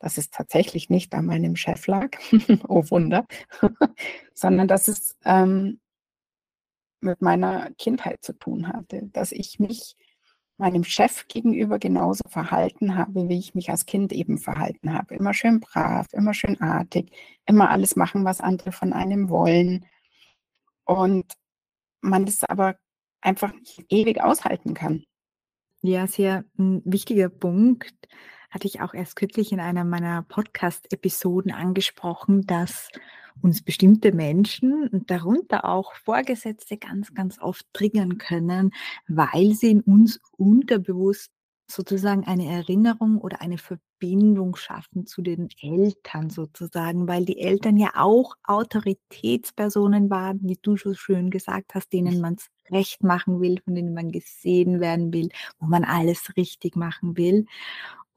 dass 0.00 0.18
es 0.18 0.28
tatsächlich 0.28 0.90
nicht 0.90 1.14
an 1.14 1.26
meinem 1.26 1.54
Chef 1.54 1.86
lag, 1.86 2.18
oh 2.66 2.82
Wunder, 2.90 3.24
sondern 4.34 4.66
dass 4.66 4.88
es 4.88 5.16
ähm, 5.24 5.78
mit 6.98 7.22
meiner 7.22 7.70
Kindheit 7.78 8.24
zu 8.24 8.32
tun 8.32 8.66
hatte, 8.66 9.02
dass 9.12 9.30
ich 9.30 9.60
mich 9.60 9.94
meinem 10.58 10.84
Chef 10.84 11.28
gegenüber 11.28 11.78
genauso 11.78 12.22
verhalten 12.28 12.96
habe, 12.96 13.28
wie 13.28 13.38
ich 13.38 13.54
mich 13.54 13.70
als 13.70 13.86
Kind 13.86 14.12
eben 14.12 14.38
verhalten 14.38 14.92
habe. 14.92 15.14
Immer 15.14 15.34
schön 15.34 15.60
brav, 15.60 16.06
immer 16.12 16.34
schön 16.34 16.60
artig, 16.60 17.10
immer 17.44 17.70
alles 17.70 17.96
machen, 17.96 18.24
was 18.24 18.40
andere 18.40 18.72
von 18.72 18.92
einem 18.92 19.28
wollen. 19.28 19.86
Und 20.84 21.26
man 22.00 22.24
das 22.24 22.44
aber 22.44 22.76
einfach 23.20 23.52
nicht 23.54 23.84
ewig 23.90 24.22
aushalten 24.22 24.74
kann. 24.74 25.04
Ja, 25.82 26.06
sehr 26.06 26.44
ein 26.58 26.82
wichtiger 26.84 27.28
Punkt 27.28 27.94
hatte 28.50 28.66
ich 28.66 28.80
auch 28.80 28.94
erst 28.94 29.16
kürzlich 29.16 29.52
in 29.52 29.60
einer 29.60 29.84
meiner 29.84 30.22
Podcast-Episoden 30.22 31.52
angesprochen, 31.52 32.46
dass 32.46 32.88
uns 33.42 33.62
bestimmte 33.62 34.12
Menschen 34.12 34.88
und 34.88 35.10
darunter 35.10 35.64
auch 35.64 35.94
Vorgesetzte 35.94 36.76
ganz, 36.76 37.14
ganz 37.14 37.38
oft 37.40 37.66
triggern 37.72 38.18
können, 38.18 38.72
weil 39.08 39.52
sie 39.52 39.70
in 39.70 39.80
uns 39.82 40.20
unterbewusst 40.36 41.30
sozusagen 41.68 42.24
eine 42.24 42.46
Erinnerung 42.46 43.18
oder 43.18 43.40
eine 43.40 43.58
Verbindung 43.58 44.56
schaffen 44.56 45.06
zu 45.06 45.20
den 45.20 45.48
Eltern 45.60 46.30
sozusagen, 46.30 47.08
weil 47.08 47.24
die 47.24 47.40
Eltern 47.40 47.76
ja 47.76 47.90
auch 47.96 48.36
Autoritätspersonen 48.44 50.08
waren, 50.10 50.40
wie 50.42 50.58
du 50.62 50.76
so 50.76 50.94
schön 50.94 51.30
gesagt 51.30 51.74
hast, 51.74 51.92
denen 51.92 52.20
man 52.20 52.34
es 52.34 52.48
recht 52.70 53.02
machen 53.02 53.40
will, 53.40 53.60
von 53.64 53.74
denen 53.74 53.94
man 53.94 54.12
gesehen 54.12 54.80
werden 54.80 55.12
will, 55.12 55.28
wo 55.58 55.66
man 55.66 55.84
alles 55.84 56.36
richtig 56.36 56.76
machen 56.76 57.16
will. 57.16 57.46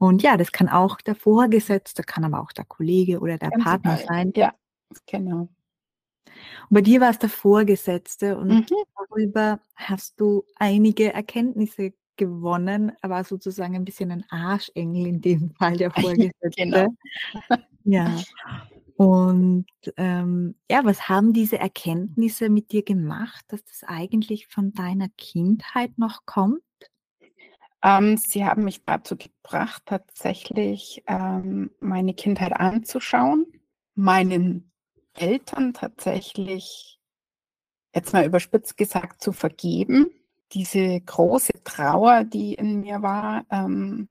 Und 0.00 0.22
ja, 0.22 0.38
das 0.38 0.50
kann 0.50 0.70
auch 0.70 1.02
der 1.02 1.14
Vorgesetzte, 1.14 2.02
kann 2.02 2.24
aber 2.24 2.40
auch 2.40 2.52
der 2.52 2.64
Kollege 2.64 3.20
oder 3.20 3.36
der 3.36 3.50
Ganz 3.50 3.62
Partner 3.62 3.96
geil. 3.96 4.06
sein. 4.08 4.32
Ja, 4.34 4.54
genau. 5.04 5.40
Und 5.40 5.50
bei 6.70 6.80
dir 6.80 7.02
war 7.02 7.10
es 7.10 7.18
der 7.18 7.28
Vorgesetzte 7.28 8.38
und 8.38 8.48
mhm. 8.48 8.66
darüber 8.96 9.60
hast 9.74 10.18
du 10.18 10.46
einige 10.56 11.12
Erkenntnisse 11.12 11.92
gewonnen. 12.16 12.92
Er 13.02 13.10
war 13.10 13.24
sozusagen 13.24 13.76
ein 13.76 13.84
bisschen 13.84 14.10
ein 14.10 14.24
Arschengel 14.30 15.06
in 15.06 15.20
dem 15.20 15.50
Fall, 15.58 15.76
der 15.76 15.90
Vorgesetzte. 15.90 16.50
genau. 16.56 16.86
Ja. 17.84 18.16
Und 18.96 19.66
ähm, 19.98 20.54
ja, 20.70 20.82
was 20.82 21.10
haben 21.10 21.34
diese 21.34 21.58
Erkenntnisse 21.58 22.48
mit 22.48 22.72
dir 22.72 22.82
gemacht, 22.82 23.44
dass 23.48 23.62
das 23.66 23.84
eigentlich 23.84 24.46
von 24.46 24.72
deiner 24.72 25.10
Kindheit 25.18 25.98
noch 25.98 26.24
kommt? 26.24 26.62
Ähm, 27.82 28.16
sie 28.16 28.44
haben 28.44 28.64
mich 28.64 28.84
dazu 28.84 29.16
gebracht, 29.16 29.82
tatsächlich 29.86 31.02
ähm, 31.06 31.70
meine 31.80 32.14
Kindheit 32.14 32.52
anzuschauen, 32.52 33.46
meinen 33.94 34.70
Eltern 35.14 35.72
tatsächlich, 35.72 37.00
jetzt 37.94 38.12
mal 38.12 38.26
überspitzt 38.26 38.76
gesagt, 38.76 39.22
zu 39.22 39.32
vergeben. 39.32 40.10
Diese 40.52 41.00
große 41.00 41.62
Trauer, 41.64 42.24
die 42.24 42.54
in 42.54 42.80
mir 42.80 43.02
war, 43.02 43.44
ähm, 43.50 44.08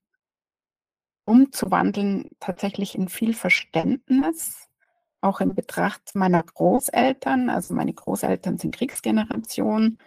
umzuwandeln 1.25 2.29
tatsächlich 2.39 2.95
in 2.95 3.07
viel 3.07 3.35
Verständnis, 3.35 4.67
auch 5.21 5.41
in 5.41 5.53
Betracht 5.53 6.15
meiner 6.15 6.41
Großeltern. 6.41 7.49
Also 7.51 7.75
meine 7.75 7.93
Großeltern 7.93 8.57
sind 8.57 8.75
Kriegsgeneration 8.75 9.99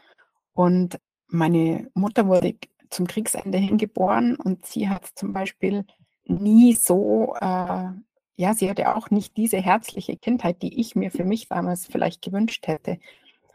und 0.52 0.98
meine 1.28 1.90
Mutter 1.94 2.26
wurde 2.26 2.56
zum 2.92 3.06
Kriegsende 3.06 3.58
hin 3.58 3.78
geboren 3.78 4.36
und 4.36 4.66
sie 4.66 4.88
hat 4.88 5.06
zum 5.14 5.32
Beispiel 5.32 5.84
nie 6.24 6.74
so 6.74 7.34
äh, 7.40 7.90
ja, 8.36 8.54
sie 8.54 8.68
hatte 8.70 8.94
auch 8.94 9.10
nicht 9.10 9.36
diese 9.36 9.58
herzliche 9.58 10.16
Kindheit, 10.16 10.62
die 10.62 10.80
ich 10.80 10.96
mir 10.96 11.10
für 11.10 11.24
mich 11.24 11.48
damals 11.48 11.86
vielleicht 11.86 12.22
gewünscht 12.22 12.66
hätte, 12.66 12.98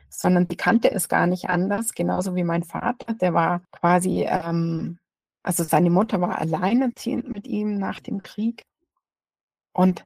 sondern 0.09 0.47
die 0.47 0.55
kannte 0.55 0.91
es 0.91 1.09
gar 1.09 1.27
nicht 1.27 1.49
anders, 1.49 1.93
genauso 1.93 2.35
wie 2.35 2.43
mein 2.43 2.63
Vater, 2.63 3.13
der 3.13 3.33
war 3.33 3.61
quasi, 3.71 4.23
ähm, 4.23 4.99
also 5.43 5.63
seine 5.63 5.89
Mutter 5.89 6.21
war 6.21 6.39
alleinerziehend 6.39 7.27
mit 7.29 7.47
ihm 7.47 7.77
nach 7.77 7.99
dem 7.99 8.23
Krieg 8.23 8.65
und 9.73 10.05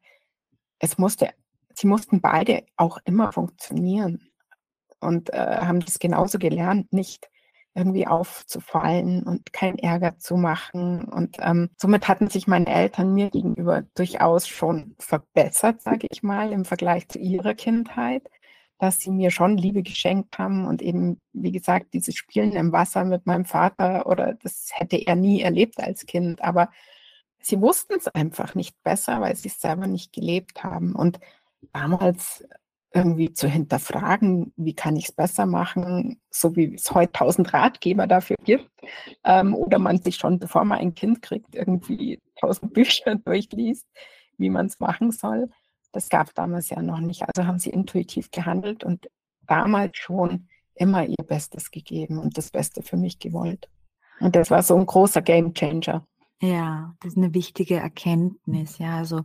es 0.79 0.97
musste, 0.97 1.29
sie 1.75 1.87
mussten 1.87 2.21
beide 2.21 2.65
auch 2.77 2.97
immer 3.05 3.31
funktionieren 3.31 4.31
und 4.99 5.31
äh, 5.33 5.57
haben 5.61 5.81
das 5.81 5.99
genauso 5.99 6.39
gelernt, 6.39 6.91
nicht 6.93 7.29
irgendwie 7.75 8.07
aufzufallen 8.07 9.23
und 9.23 9.53
keinen 9.53 9.77
Ärger 9.79 10.17
zu 10.17 10.35
machen. 10.35 11.03
Und 11.05 11.37
ähm, 11.39 11.69
somit 11.77 12.07
hatten 12.07 12.29
sich 12.29 12.47
meine 12.47 12.67
Eltern 12.67 13.13
mir 13.13 13.29
gegenüber 13.29 13.83
durchaus 13.95 14.47
schon 14.47 14.95
verbessert, 14.99 15.81
sage 15.81 16.07
ich 16.11 16.23
mal, 16.23 16.51
im 16.51 16.65
Vergleich 16.65 17.07
zu 17.07 17.19
ihrer 17.19 17.53
Kindheit, 17.53 18.27
dass 18.77 18.99
sie 18.99 19.11
mir 19.11 19.31
schon 19.31 19.57
Liebe 19.57 19.83
geschenkt 19.83 20.37
haben 20.37 20.65
und 20.67 20.81
eben, 20.81 21.19
wie 21.33 21.51
gesagt, 21.51 21.93
dieses 21.93 22.15
Spielen 22.15 22.53
im 22.53 22.71
Wasser 22.71 23.05
mit 23.05 23.25
meinem 23.25 23.45
Vater 23.45 24.07
oder 24.07 24.33
das 24.33 24.69
hätte 24.73 24.97
er 24.97 25.15
nie 25.15 25.41
erlebt 25.41 25.79
als 25.79 26.05
Kind, 26.05 26.41
aber 26.43 26.69
sie 27.41 27.61
wussten 27.61 27.93
es 27.97 28.07
einfach 28.07 28.55
nicht 28.55 28.75
besser, 28.83 29.21
weil 29.21 29.35
sie 29.35 29.49
es 29.49 29.61
selber 29.61 29.87
nicht 29.87 30.13
gelebt 30.13 30.63
haben. 30.63 30.95
Und 30.95 31.19
damals 31.73 32.43
irgendwie 32.93 33.33
zu 33.33 33.47
hinterfragen, 33.47 34.53
wie 34.57 34.73
kann 34.73 34.95
ich 34.97 35.05
es 35.05 35.11
besser 35.13 35.45
machen, 35.45 36.19
so 36.29 36.55
wie 36.55 36.75
es 36.75 36.91
heute 36.91 37.13
tausend 37.13 37.53
Ratgeber 37.53 38.05
dafür 38.05 38.35
gibt, 38.43 38.69
ähm, 39.23 39.55
oder 39.55 39.79
man 39.79 40.01
sich 40.01 40.17
schon, 40.17 40.39
bevor 40.39 40.65
man 40.65 40.79
ein 40.79 40.93
Kind 40.93 41.21
kriegt, 41.21 41.55
irgendwie 41.55 42.19
tausend 42.39 42.73
Bücher 42.73 43.15
durchliest, 43.15 43.87
wie 44.37 44.49
man 44.49 44.65
es 44.65 44.79
machen 44.79 45.11
soll. 45.11 45.49
Das 45.93 46.09
gab 46.09 46.27
es 46.27 46.33
damals 46.33 46.69
ja 46.69 46.81
noch 46.81 46.99
nicht. 46.99 47.23
Also 47.23 47.47
haben 47.47 47.59
sie 47.59 47.69
intuitiv 47.69 48.31
gehandelt 48.31 48.83
und 48.83 49.09
damals 49.47 49.97
schon 49.97 50.47
immer 50.75 51.05
ihr 51.05 51.23
Bestes 51.25 51.71
gegeben 51.71 52.17
und 52.17 52.37
das 52.37 52.49
Beste 52.49 52.81
für 52.81 52.97
mich 52.97 53.19
gewollt. 53.19 53.69
Und 54.19 54.35
das 54.35 54.51
war 54.51 54.63
so 54.63 54.77
ein 54.77 54.85
großer 54.85 55.21
Game 55.21 55.53
Changer. 55.53 56.05
Ja, 56.41 56.95
das 56.99 57.13
ist 57.13 57.17
eine 57.17 57.33
wichtige 57.33 57.75
Erkenntnis. 57.75 58.77
Ja, 58.79 58.97
also 58.97 59.23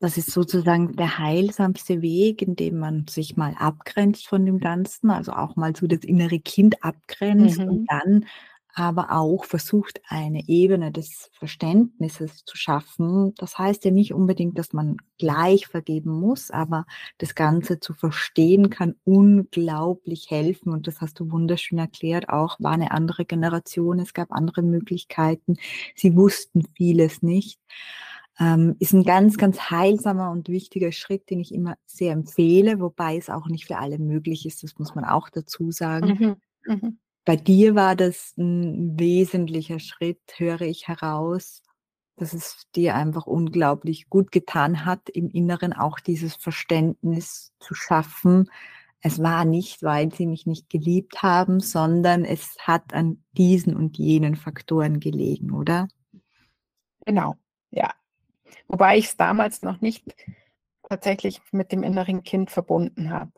das 0.00 0.16
ist 0.16 0.30
sozusagen 0.30 0.94
der 0.96 1.18
heilsamste 1.18 2.02
Weg, 2.02 2.42
indem 2.42 2.78
man 2.78 3.06
sich 3.08 3.36
mal 3.36 3.54
abgrenzt 3.58 4.28
von 4.28 4.46
dem 4.46 4.58
Ganzen, 4.60 5.10
also 5.10 5.32
auch 5.32 5.56
mal 5.56 5.74
so 5.76 5.86
das 5.86 6.00
innere 6.00 6.38
Kind 6.40 6.82
abgrenzt 6.84 7.60
Mhm. 7.60 7.68
und 7.68 7.82
dann 7.88 8.26
aber 8.74 9.10
auch 9.12 9.44
versucht, 9.44 10.00
eine 10.08 10.46
Ebene 10.48 10.92
des 10.92 11.30
Verständnisses 11.32 12.44
zu 12.44 12.56
schaffen. 12.56 13.34
Das 13.36 13.58
heißt 13.58 13.84
ja 13.84 13.90
nicht 13.90 14.14
unbedingt, 14.14 14.56
dass 14.56 14.72
man 14.72 14.98
gleich 15.18 15.66
vergeben 15.66 16.12
muss, 16.12 16.52
aber 16.52 16.86
das 17.18 17.34
Ganze 17.34 17.80
zu 17.80 17.92
verstehen 17.94 18.70
kann 18.70 18.94
unglaublich 19.04 20.30
helfen. 20.30 20.72
Und 20.72 20.86
das 20.86 21.00
hast 21.00 21.18
du 21.18 21.32
wunderschön 21.32 21.78
erklärt. 21.78 22.28
Auch 22.28 22.60
war 22.60 22.70
eine 22.72 22.92
andere 22.92 23.24
Generation, 23.24 23.98
es 23.98 24.14
gab 24.14 24.30
andere 24.30 24.62
Möglichkeiten. 24.62 25.56
Sie 25.96 26.14
wussten 26.14 26.62
vieles 26.76 27.20
nicht 27.22 27.58
ähm, 28.38 28.76
ist 28.78 28.92
ein 28.92 29.04
ganz, 29.04 29.36
ganz 29.36 29.70
heilsamer 29.70 30.30
und 30.30 30.48
wichtiger 30.48 30.92
Schritt, 30.92 31.30
den 31.30 31.40
ich 31.40 31.52
immer 31.52 31.76
sehr 31.86 32.12
empfehle, 32.12 32.80
wobei 32.80 33.16
es 33.16 33.30
auch 33.30 33.48
nicht 33.48 33.66
für 33.66 33.78
alle 33.78 33.98
möglich 33.98 34.46
ist, 34.46 34.62
das 34.62 34.78
muss 34.78 34.94
man 34.94 35.04
auch 35.04 35.28
dazu 35.28 35.70
sagen. 35.70 36.36
Mhm. 36.66 36.74
Mhm. 36.74 36.98
Bei 37.24 37.36
dir 37.36 37.74
war 37.74 37.96
das 37.96 38.34
ein 38.38 38.98
wesentlicher 38.98 39.80
Schritt, 39.80 40.20
höre 40.36 40.62
ich 40.62 40.88
heraus, 40.88 41.62
dass 42.16 42.32
es 42.32 42.66
dir 42.74 42.94
einfach 42.94 43.26
unglaublich 43.26 44.08
gut 44.08 44.32
getan 44.32 44.84
hat, 44.84 45.08
im 45.08 45.28
Inneren 45.28 45.72
auch 45.72 46.00
dieses 46.00 46.36
Verständnis 46.36 47.52
zu 47.60 47.74
schaffen. 47.74 48.50
Es 49.00 49.22
war 49.22 49.44
nicht, 49.44 49.82
weil 49.82 50.12
sie 50.12 50.26
mich 50.26 50.46
nicht 50.46 50.70
geliebt 50.70 51.22
haben, 51.22 51.60
sondern 51.60 52.24
es 52.24 52.56
hat 52.60 52.94
an 52.94 53.22
diesen 53.32 53.76
und 53.76 53.98
jenen 53.98 54.34
Faktoren 54.34 54.98
gelegen, 54.98 55.52
oder? 55.52 55.88
Genau, 57.04 57.34
ja. 57.70 57.92
Wobei 58.66 58.98
ich 58.98 59.06
es 59.06 59.16
damals 59.16 59.62
noch 59.62 59.80
nicht 59.80 60.14
tatsächlich 60.88 61.40
mit 61.52 61.72
dem 61.72 61.82
inneren 61.82 62.22
Kind 62.22 62.50
verbunden 62.50 63.10
habe. 63.10 63.32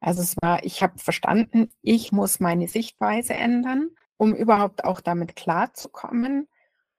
Also 0.00 0.22
es 0.22 0.36
war, 0.40 0.64
ich 0.64 0.82
habe 0.82 0.98
verstanden, 0.98 1.70
ich 1.82 2.12
muss 2.12 2.40
meine 2.40 2.68
Sichtweise 2.68 3.34
ändern, 3.34 3.90
um 4.16 4.34
überhaupt 4.34 4.84
auch 4.84 5.00
damit 5.00 5.36
klarzukommen. 5.36 6.48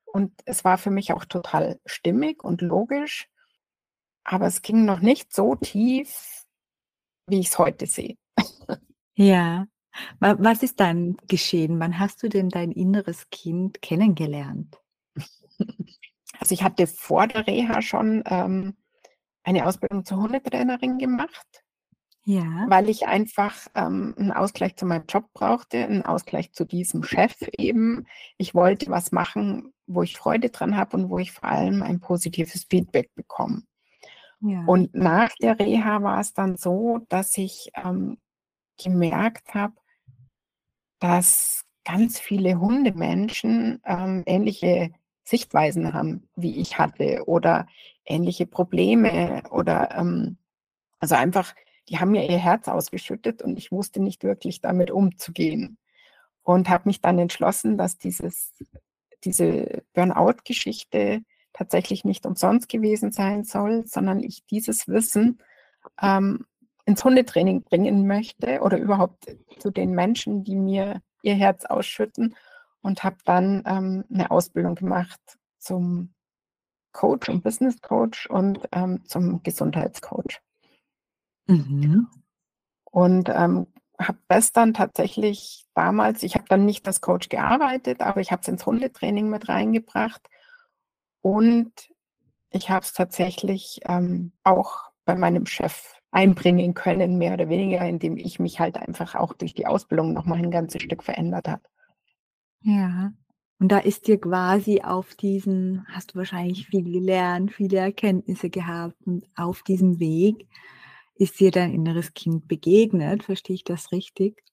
Und 0.06 0.34
es 0.46 0.64
war 0.64 0.78
für 0.78 0.92
mich 0.92 1.14
auch 1.14 1.26
total 1.26 1.80
stimmig 1.86 2.44
und 2.44 2.62
logisch. 2.62 3.30
Aber 4.24 4.48
es 4.48 4.62
ging 4.62 4.86
noch 4.86 5.00
nicht 5.00 5.34
so 5.34 5.56
tief, 5.56 6.46
wie 7.28 7.40
ich 7.40 7.48
es 7.48 7.58
heute 7.58 7.86
sehe. 7.86 8.18
Ja. 9.16 9.68
Was 10.20 10.62
ist 10.62 10.80
dann 10.80 11.18
geschehen? 11.28 11.80
Wann 11.80 11.98
hast 11.98 12.22
du 12.22 12.30
denn 12.30 12.50
dein 12.50 12.72
inneres 12.72 13.30
Kind 13.32 13.82
kennengelernt? 13.82 14.78
Also 16.40 16.54
ich 16.54 16.64
hatte 16.64 16.88
vor 16.88 17.28
der 17.28 17.48
Reha 17.48 17.82
schon 17.82 18.24
ähm, 18.28 18.76
eine 19.44 19.66
Ausbildung 19.66 20.06
zur 20.06 20.18
Hundetrainerin 20.18 20.98
gemacht, 20.98 21.64
Ja. 22.26 22.66
weil 22.68 22.90
ich 22.90 23.08
einfach 23.08 23.56
ähm, 23.76 24.14
einen 24.18 24.32
Ausgleich 24.32 24.76
zu 24.76 24.86
meinem 24.86 25.06
Job 25.08 25.26
brauchte, 25.34 25.78
einen 25.86 26.04
Ausgleich 26.04 26.52
zu 26.52 26.66
diesem 26.66 27.04
Chef 27.04 27.36
eben. 27.58 28.06
Ich 28.38 28.54
wollte 28.54 28.90
was 28.92 29.12
machen, 29.12 29.74
wo 29.88 30.04
ich 30.04 30.18
Freude 30.18 30.50
dran 30.50 30.76
habe 30.76 30.98
und 30.98 31.10
wo 31.10 31.18
ich 31.18 31.32
vor 31.32 31.46
allem 31.46 31.82
ein 31.82 32.00
positives 32.00 32.66
Feedback 32.70 33.10
bekomme. 33.16 33.64
Ja. 34.42 34.64
Und 34.66 34.94
nach 34.94 35.32
der 35.42 35.58
Reha 35.58 36.04
war 36.04 36.20
es 36.20 36.34
dann 36.34 36.58
so, 36.58 37.00
dass 37.10 37.36
ich 37.38 37.72
ähm, 37.76 38.18
gemerkt 38.78 39.56
habe, 39.56 39.74
dass 41.00 41.64
ganz 41.86 42.20
viele 42.20 42.60
Hundemenschen 42.60 43.82
ähm, 43.86 44.24
ähnliche 44.26 44.92
Sichtweisen 45.28 45.94
haben, 45.94 46.30
wie 46.36 46.60
ich 46.60 46.78
hatte, 46.78 47.24
oder 47.26 47.68
ähnliche 48.06 48.46
Probleme 48.46 49.44
oder 49.52 49.96
ähm, 49.98 50.38
also 51.00 51.16
einfach, 51.16 51.54
die 51.90 52.00
haben 52.00 52.12
mir 52.12 52.30
ihr 52.30 52.38
Herz 52.38 52.68
ausgeschüttet 52.68 53.42
und 53.42 53.58
ich 53.58 53.72
wusste 53.72 54.02
nicht 54.02 54.24
wirklich 54.24 54.62
damit 54.62 54.90
umzugehen. 54.90 55.78
Und 56.44 56.70
habe 56.70 56.84
mich 56.86 57.02
dann 57.02 57.20
entschlossen, 57.20 57.78
dass 57.78 57.98
dieses, 57.98 58.54
diese 59.26 59.84
Burnout-Geschichte 59.94 61.22
tatsächlich 61.52 62.06
nicht 62.06 62.26
umsonst 62.26 62.70
gewesen 62.70 63.12
sein 63.12 63.44
soll, 63.44 63.86
sondern 63.86 64.24
ich 64.24 64.46
dieses 64.46 64.88
Wissen 64.88 65.40
ähm, 66.02 66.46
ins 66.86 67.04
Hundetraining 67.04 67.64
bringen 67.64 68.08
möchte 68.08 68.62
oder 68.62 68.78
überhaupt 68.78 69.26
zu 69.60 69.72
den 69.72 69.92
Menschen, 69.92 70.46
die 70.46 70.56
mir 70.56 71.02
ihr 71.22 71.36
Herz 71.36 71.66
ausschütten 71.66 72.34
und 72.88 73.04
habe 73.04 73.18
dann 73.26 73.64
ähm, 73.68 74.06
eine 74.10 74.32
Ausbildung 74.32 74.76
gemacht 74.76 75.20
zum 75.60 76.14
Coach 76.94 77.28
und 77.28 77.44
Business 77.44 77.82
Coach 77.82 78.28
und 78.28 78.62
ähm, 78.72 79.04
zum 79.06 79.44
Gesundheitscoach. 79.44 80.40
Mhm. 81.48 82.08
Und 82.86 83.28
ähm, 83.28 83.68
habe 84.00 84.20
das 84.30 84.54
dann 84.54 84.74
tatsächlich 84.74 85.66
damals, 85.76 86.24
ich 86.24 86.36
habe 86.36 86.46
dann 86.48 86.66
nicht 86.66 86.88
als 86.88 87.02
Coach 87.02 87.28
gearbeitet, 87.28 88.00
aber 88.02 88.22
ich 88.22 88.32
habe 88.32 88.42
es 88.42 88.48
ins 88.48 88.66
Hundetraining 88.66 89.30
mit 89.30 89.50
reingebracht 89.50 90.22
und 91.22 91.74
ich 92.52 92.70
habe 92.70 92.86
es 92.86 92.94
tatsächlich 92.94 93.82
ähm, 93.84 94.32
auch 94.46 94.92
bei 95.04 95.16
meinem 95.16 95.46
Chef 95.46 95.94
einbringen 96.12 96.74
können, 96.74 97.18
mehr 97.18 97.34
oder 97.34 97.50
weniger, 97.50 97.82
indem 97.86 98.16
ich 98.16 98.40
mich 98.40 98.62
halt 98.62 98.78
einfach 98.78 99.16
auch 99.16 99.34
durch 99.34 99.54
die 99.54 99.68
Ausbildung 99.68 100.14
nochmal 100.14 100.38
ein 100.38 100.52
ganzes 100.52 100.82
Stück 100.82 101.04
verändert 101.04 101.50
habe. 101.50 101.64
Ja. 102.68 103.14
Und 103.60 103.70
da 103.70 103.80
ist 103.80 104.08
dir 104.08 104.20
quasi 104.20 104.82
auf 104.82 105.16
diesen, 105.16 105.86
hast 105.88 106.14
du 106.14 106.18
wahrscheinlich 106.18 106.68
viel 106.68 106.84
gelernt, 106.84 107.54
viele 107.54 107.78
Erkenntnisse 107.78 108.50
gehabt 108.50 108.96
und 109.06 109.26
auf 109.36 109.64
diesem 109.64 110.00
Weg 110.00 110.48
ist 111.16 111.40
dir 111.40 111.50
dein 111.50 111.74
inneres 111.74 112.14
Kind 112.14 112.48
begegnet. 112.48 113.24
Verstehe 113.24 113.56
ich 113.56 113.64
das 113.64 113.92
richtig? 113.94 114.44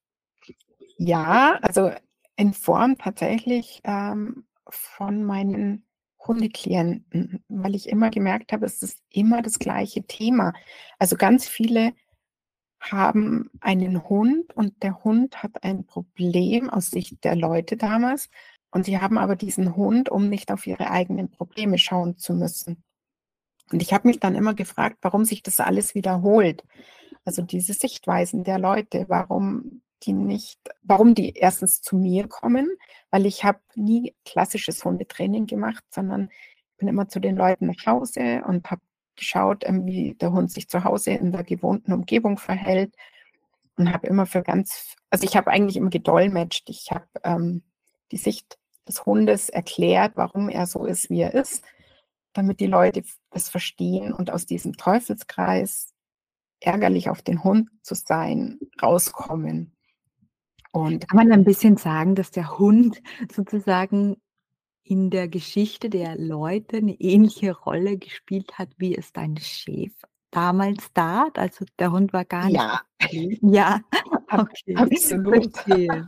Ja, 0.96 1.58
also 1.60 1.90
in 2.36 2.52
Form 2.54 2.96
tatsächlich 2.96 3.80
ähm, 3.84 4.46
von 4.70 5.24
meinen 5.24 5.84
Hundeklienten, 6.24 7.44
weil 7.48 7.74
ich 7.74 7.88
immer 7.88 8.10
gemerkt 8.10 8.52
habe, 8.52 8.64
es 8.64 8.80
ist 8.80 9.02
immer 9.10 9.42
das 9.42 9.58
gleiche 9.58 10.04
Thema. 10.04 10.52
Also 11.00 11.16
ganz 11.16 11.48
viele 11.48 11.92
haben 12.90 13.50
einen 13.60 14.08
Hund 14.08 14.54
und 14.54 14.82
der 14.82 15.02
Hund 15.04 15.42
hat 15.42 15.62
ein 15.62 15.84
Problem 15.86 16.70
aus 16.70 16.90
Sicht 16.90 17.24
der 17.24 17.36
Leute 17.36 17.76
damals 17.76 18.28
und 18.70 18.84
sie 18.84 18.98
haben 18.98 19.18
aber 19.18 19.36
diesen 19.36 19.76
Hund, 19.76 20.08
um 20.08 20.28
nicht 20.28 20.50
auf 20.50 20.66
ihre 20.66 20.90
eigenen 20.90 21.30
Probleme 21.30 21.78
schauen 21.78 22.18
zu 22.18 22.34
müssen. 22.34 22.82
Und 23.70 23.80
ich 23.82 23.92
habe 23.92 24.08
mich 24.08 24.20
dann 24.20 24.34
immer 24.34 24.54
gefragt, 24.54 24.98
warum 25.02 25.24
sich 25.24 25.42
das 25.42 25.60
alles 25.60 25.94
wiederholt. 25.94 26.64
Also 27.24 27.42
diese 27.42 27.72
Sichtweisen 27.72 28.44
der 28.44 28.58
Leute, 28.58 29.06
warum 29.08 29.82
die 30.02 30.12
nicht, 30.12 30.58
warum 30.82 31.14
die 31.14 31.30
erstens 31.34 31.80
zu 31.80 31.96
mir 31.96 32.28
kommen, 32.28 32.68
weil 33.10 33.26
ich 33.26 33.44
habe 33.44 33.60
nie 33.74 34.14
klassisches 34.24 34.84
Hundetraining 34.84 35.46
gemacht, 35.46 35.84
sondern 35.90 36.28
bin 36.76 36.88
immer 36.88 37.08
zu 37.08 37.20
den 37.20 37.36
Leuten 37.36 37.66
nach 37.66 37.86
Hause 37.86 38.42
und 38.46 38.70
habe 38.70 38.82
geschaut, 39.16 39.64
ähm, 39.66 39.86
wie 39.86 40.14
der 40.14 40.32
Hund 40.32 40.50
sich 40.50 40.68
zu 40.68 40.84
Hause 40.84 41.12
in 41.12 41.32
der 41.32 41.44
gewohnten 41.44 41.92
Umgebung 41.92 42.38
verhält 42.38 42.94
und 43.76 43.92
habe 43.92 44.06
immer 44.06 44.26
für 44.26 44.42
ganz, 44.42 44.96
also 45.10 45.24
ich 45.24 45.36
habe 45.36 45.50
eigentlich 45.50 45.76
immer 45.76 45.90
gedolmetscht. 45.90 46.68
Ich 46.70 46.90
habe 46.90 47.06
ähm, 47.22 47.62
die 48.12 48.16
Sicht 48.16 48.58
des 48.86 49.04
Hundes 49.06 49.48
erklärt, 49.48 50.12
warum 50.16 50.48
er 50.48 50.66
so 50.66 50.84
ist, 50.84 51.10
wie 51.10 51.20
er 51.20 51.34
ist, 51.34 51.64
damit 52.32 52.60
die 52.60 52.66
Leute 52.66 53.02
das 53.30 53.48
verstehen 53.48 54.12
und 54.12 54.30
aus 54.30 54.46
diesem 54.46 54.76
Teufelskreis 54.76 55.92
ärgerlich 56.60 57.10
auf 57.10 57.22
den 57.22 57.44
Hund 57.44 57.70
zu 57.82 57.94
sein, 57.94 58.58
rauskommen. 58.82 59.74
Und 60.72 61.08
kann 61.08 61.16
man 61.16 61.32
ein 61.32 61.44
bisschen 61.44 61.76
sagen, 61.76 62.14
dass 62.14 62.30
der 62.30 62.58
Hund 62.58 63.00
sozusagen 63.32 64.16
in 64.84 65.10
der 65.10 65.28
Geschichte 65.28 65.90
der 65.90 66.16
Leute 66.16 66.76
eine 66.76 66.94
ähnliche 67.00 67.52
Rolle 67.52 67.98
gespielt 67.98 68.58
hat, 68.58 68.68
wie 68.76 68.96
es 68.96 69.12
dein 69.12 69.36
Chef 69.38 69.92
damals 70.30 70.92
da? 70.92 71.28
Also 71.34 71.64
der 71.78 71.90
Hund 71.92 72.12
war 72.12 72.24
gar 72.24 72.46
nicht. 72.46 72.56
Ja. 72.56 72.80
Ja, 73.40 73.80
okay. 74.30 74.76
Absolut. 74.76 75.56
Verstehe. 75.56 76.06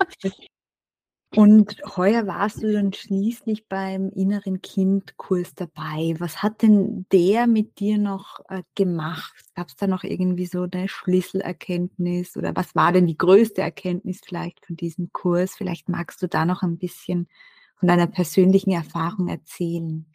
Und 1.34 1.76
heuer 1.96 2.26
warst 2.26 2.62
du 2.62 2.72
dann 2.72 2.92
schließlich 2.92 3.68
beim 3.68 4.10
inneren 4.10 4.62
Kindkurs 4.62 5.54
dabei. 5.54 6.14
Was 6.18 6.42
hat 6.42 6.62
denn 6.62 7.04
der 7.12 7.46
mit 7.46 7.78
dir 7.78 7.98
noch 7.98 8.40
äh, 8.48 8.62
gemacht? 8.74 9.34
Gab 9.54 9.68
es 9.68 9.76
da 9.76 9.86
noch 9.86 10.04
irgendwie 10.04 10.46
so 10.46 10.66
eine 10.70 10.88
Schlüsselerkenntnis 10.88 12.36
oder 12.36 12.54
was 12.56 12.74
war 12.74 12.92
denn 12.92 13.06
die 13.06 13.18
größte 13.18 13.60
Erkenntnis 13.60 14.20
vielleicht 14.24 14.64
von 14.64 14.76
diesem 14.76 15.12
Kurs? 15.12 15.56
Vielleicht 15.56 15.88
magst 15.88 16.22
du 16.22 16.28
da 16.28 16.46
noch 16.46 16.62
ein 16.62 16.78
bisschen 16.78 17.28
von 17.76 17.88
deiner 17.88 18.06
persönlichen 18.06 18.72
Erfahrung 18.72 19.28
erzählen. 19.28 20.06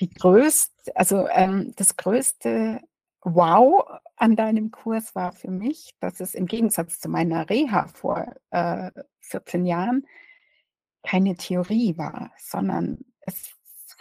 Die 0.00 0.10
größte, 0.10 0.96
also 0.96 1.26
ähm, 1.28 1.72
das 1.76 1.96
größte 1.96 2.80
Wow 3.22 3.84
an 4.16 4.36
deinem 4.36 4.70
Kurs 4.70 5.14
war 5.14 5.32
für 5.32 5.50
mich, 5.50 5.94
dass 6.00 6.20
es 6.20 6.34
im 6.34 6.46
Gegensatz 6.46 7.00
zu 7.00 7.08
meiner 7.08 7.48
Reha 7.50 7.88
vor 7.88 8.34
äh, 8.50 8.90
14 9.20 9.66
Jahren 9.66 10.06
keine 11.02 11.36
Theorie 11.36 11.96
war, 11.96 12.32
sondern 12.38 13.04
es 13.20 13.50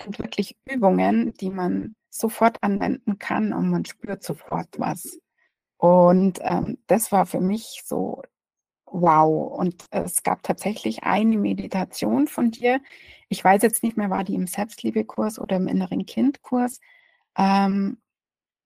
sind 0.04 0.20
wirklich 0.20 0.58
Übungen, 0.66 1.34
die 1.36 1.50
man 1.50 1.96
sofort 2.10 2.62
anwenden 2.62 3.20
kann 3.20 3.54
und 3.54 3.70
man 3.70 3.86
spürt 3.86 4.24
sofort 4.24 4.70
was. 4.78 5.20
Und 5.78 6.40
ähm, 6.42 6.78
das 6.88 7.12
war 7.12 7.26
für 7.26 7.42
mich 7.42 7.84
so, 7.86 8.24
wow. 8.92 9.58
Und 9.60 9.86
es 9.92 10.24
gab 10.24 10.44
tatsächlich 10.44 11.04
eine 11.04 11.38
Meditation 11.38 12.28
von 12.28 12.52
dir. 12.52 12.82
Ich 13.30 13.44
weiß 13.44 13.62
jetzt 13.62 13.84
nicht 13.84 13.98
mehr, 13.98 14.10
war 14.10 14.24
die 14.24 14.36
im 14.36 14.48
Selbstliebekurs 14.48 15.40
oder 15.40 15.58
im 15.58 15.68
inneren 15.68 16.06
Kindkurs, 16.06 16.80
ähm, 17.38 17.98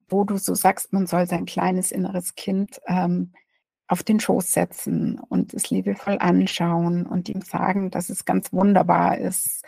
wo 0.10 0.24
du 0.24 0.38
so 0.38 0.56
sagst, 0.56 0.94
man 0.94 1.08
soll 1.08 1.28
sein 1.28 1.46
kleines 1.46 1.92
inneres 1.92 2.36
Kind 2.36 2.82
ähm, 2.88 3.34
auf 3.88 4.04
den 4.04 4.20
Schoß 4.20 4.52
setzen 4.54 5.20
und 5.20 5.54
es 5.54 5.70
liebevoll 5.70 6.18
anschauen 6.20 7.06
und 7.06 7.28
ihm 7.28 7.42
sagen, 7.42 7.92
dass 7.92 8.10
es 8.10 8.26
ganz 8.26 8.54
wunderbar 8.54 9.18
ist. 9.18 9.64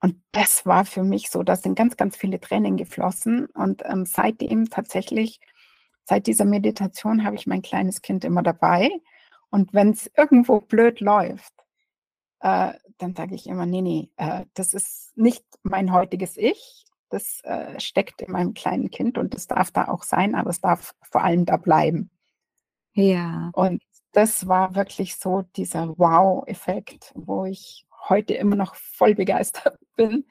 Und 0.00 0.16
das 0.32 0.66
war 0.66 0.84
für 0.84 1.02
mich 1.02 1.30
so, 1.30 1.42
da 1.42 1.56
sind 1.56 1.74
ganz, 1.74 1.96
ganz 1.96 2.16
viele 2.16 2.40
Tränen 2.40 2.76
geflossen. 2.76 3.46
Und 3.46 3.82
ähm, 3.84 4.04
seitdem 4.06 4.70
tatsächlich, 4.70 5.40
seit 6.04 6.26
dieser 6.26 6.44
Meditation 6.44 7.24
habe 7.24 7.36
ich 7.36 7.46
mein 7.46 7.62
kleines 7.62 8.02
Kind 8.02 8.24
immer 8.24 8.42
dabei. 8.42 8.90
Und 9.50 9.72
wenn 9.72 9.90
es 9.90 10.10
irgendwo 10.16 10.60
blöd 10.60 11.00
läuft, 11.00 11.52
äh, 12.40 12.72
dann 12.98 13.14
sage 13.14 13.34
ich 13.34 13.46
immer, 13.46 13.66
nee, 13.66 13.82
nee, 13.82 14.10
äh, 14.16 14.44
das 14.54 14.74
ist 14.74 15.16
nicht 15.16 15.44
mein 15.62 15.92
heutiges 15.92 16.36
Ich. 16.36 16.84
Das 17.10 17.40
äh, 17.44 17.80
steckt 17.80 18.20
in 18.20 18.32
meinem 18.32 18.52
kleinen 18.54 18.90
Kind 18.90 19.16
und 19.16 19.34
das 19.34 19.46
darf 19.46 19.70
da 19.70 19.88
auch 19.88 20.02
sein, 20.02 20.34
aber 20.34 20.50
es 20.50 20.60
darf 20.60 20.94
vor 21.10 21.24
allem 21.24 21.46
da 21.46 21.56
bleiben. 21.56 22.10
Ja. 22.92 23.50
Und 23.54 23.82
das 24.12 24.46
war 24.46 24.74
wirklich 24.74 25.16
so 25.16 25.42
dieser 25.56 25.98
Wow-Effekt, 25.98 27.12
wo 27.14 27.44
ich 27.44 27.86
heute 28.08 28.34
immer 28.34 28.56
noch 28.56 28.74
voll 28.74 29.14
begeistert 29.14 29.78
bin, 29.96 30.26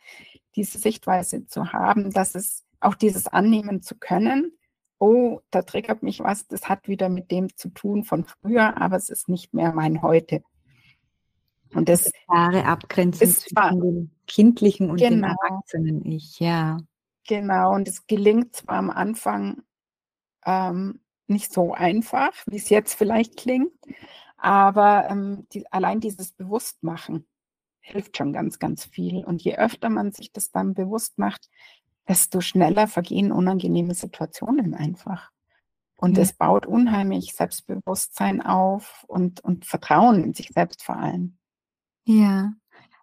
diese 0.56 0.78
Sichtweise 0.78 1.46
zu 1.46 1.74
haben, 1.74 2.12
dass 2.12 2.36
es 2.36 2.66
auch 2.80 2.96
dieses 2.96 3.28
annehmen 3.28 3.82
zu 3.82 3.96
können. 3.98 4.57
Oh, 5.00 5.42
da 5.52 5.62
triggert 5.62 6.02
mich 6.02 6.20
was, 6.22 6.48
das 6.48 6.70
hat 6.70 6.88
wieder 6.88 7.10
mit 7.10 7.32
dem 7.32 7.56
zu 7.56 7.70
tun 7.70 8.04
von 8.04 8.26
früher, 8.26 8.82
aber 8.82 8.96
es 8.96 9.10
ist 9.10 9.30
nicht 9.30 9.54
mehr 9.54 9.74
mein 9.74 10.02
Heute. 10.02 10.42
Und 11.74 11.90
das 11.90 12.12
klare 12.26 12.66
Abgrenzen 12.66 13.30
zwischen 13.30 13.82
dem 13.82 14.12
kindlichen 14.26 14.90
und 14.90 14.98
genau, 14.98 15.10
dem 15.10 15.24
erwachsenen 15.24 16.06
Ich, 16.06 16.40
ja. 16.40 16.78
Genau, 17.28 17.74
und 17.74 17.88
es 17.88 18.08
gelingt 18.08 18.56
zwar 18.56 18.78
am 18.78 18.90
Anfang 18.90 19.62
ähm, 20.46 21.02
nicht 21.28 21.52
so 21.52 21.74
einfach, 21.74 22.32
wie 22.46 22.56
es 22.56 22.70
jetzt 22.70 22.94
vielleicht 22.94 23.38
klingt, 23.38 23.74
aber 24.38 25.10
ähm, 25.10 25.46
die, 25.52 25.70
allein 25.72 26.00
dieses 26.00 26.32
Bewusstmachen 26.32 27.28
hilft 27.82 28.18
schon 28.18 28.34
ganz, 28.34 28.60
ganz 28.60 28.86
viel. 28.86 29.24
Und 29.26 29.42
je 29.42 29.56
öfter 29.58 29.90
man 29.90 30.12
sich 30.12 30.32
das 30.32 30.52
dann 30.52 30.74
bewusst 30.74 31.18
macht, 31.18 31.50
desto 32.08 32.41
schneller 32.41 32.88
vergehen 32.88 33.32
unangenehme 33.32 33.93
Situationen 33.93 34.74
einfach. 34.74 35.32
Und 35.98 36.17
ja. 36.17 36.24
es 36.24 36.34
baut 36.34 36.65
unheimlich 36.65 37.34
Selbstbewusstsein 37.34 38.41
auf 38.41 39.04
und, 39.08 39.43
und 39.43 39.65
Vertrauen 39.65 40.24
in 40.24 40.34
sich 40.34 40.50
selbst 40.50 40.84
vor 40.84 40.98
allem. 40.98 41.38
Ja, 42.06 42.54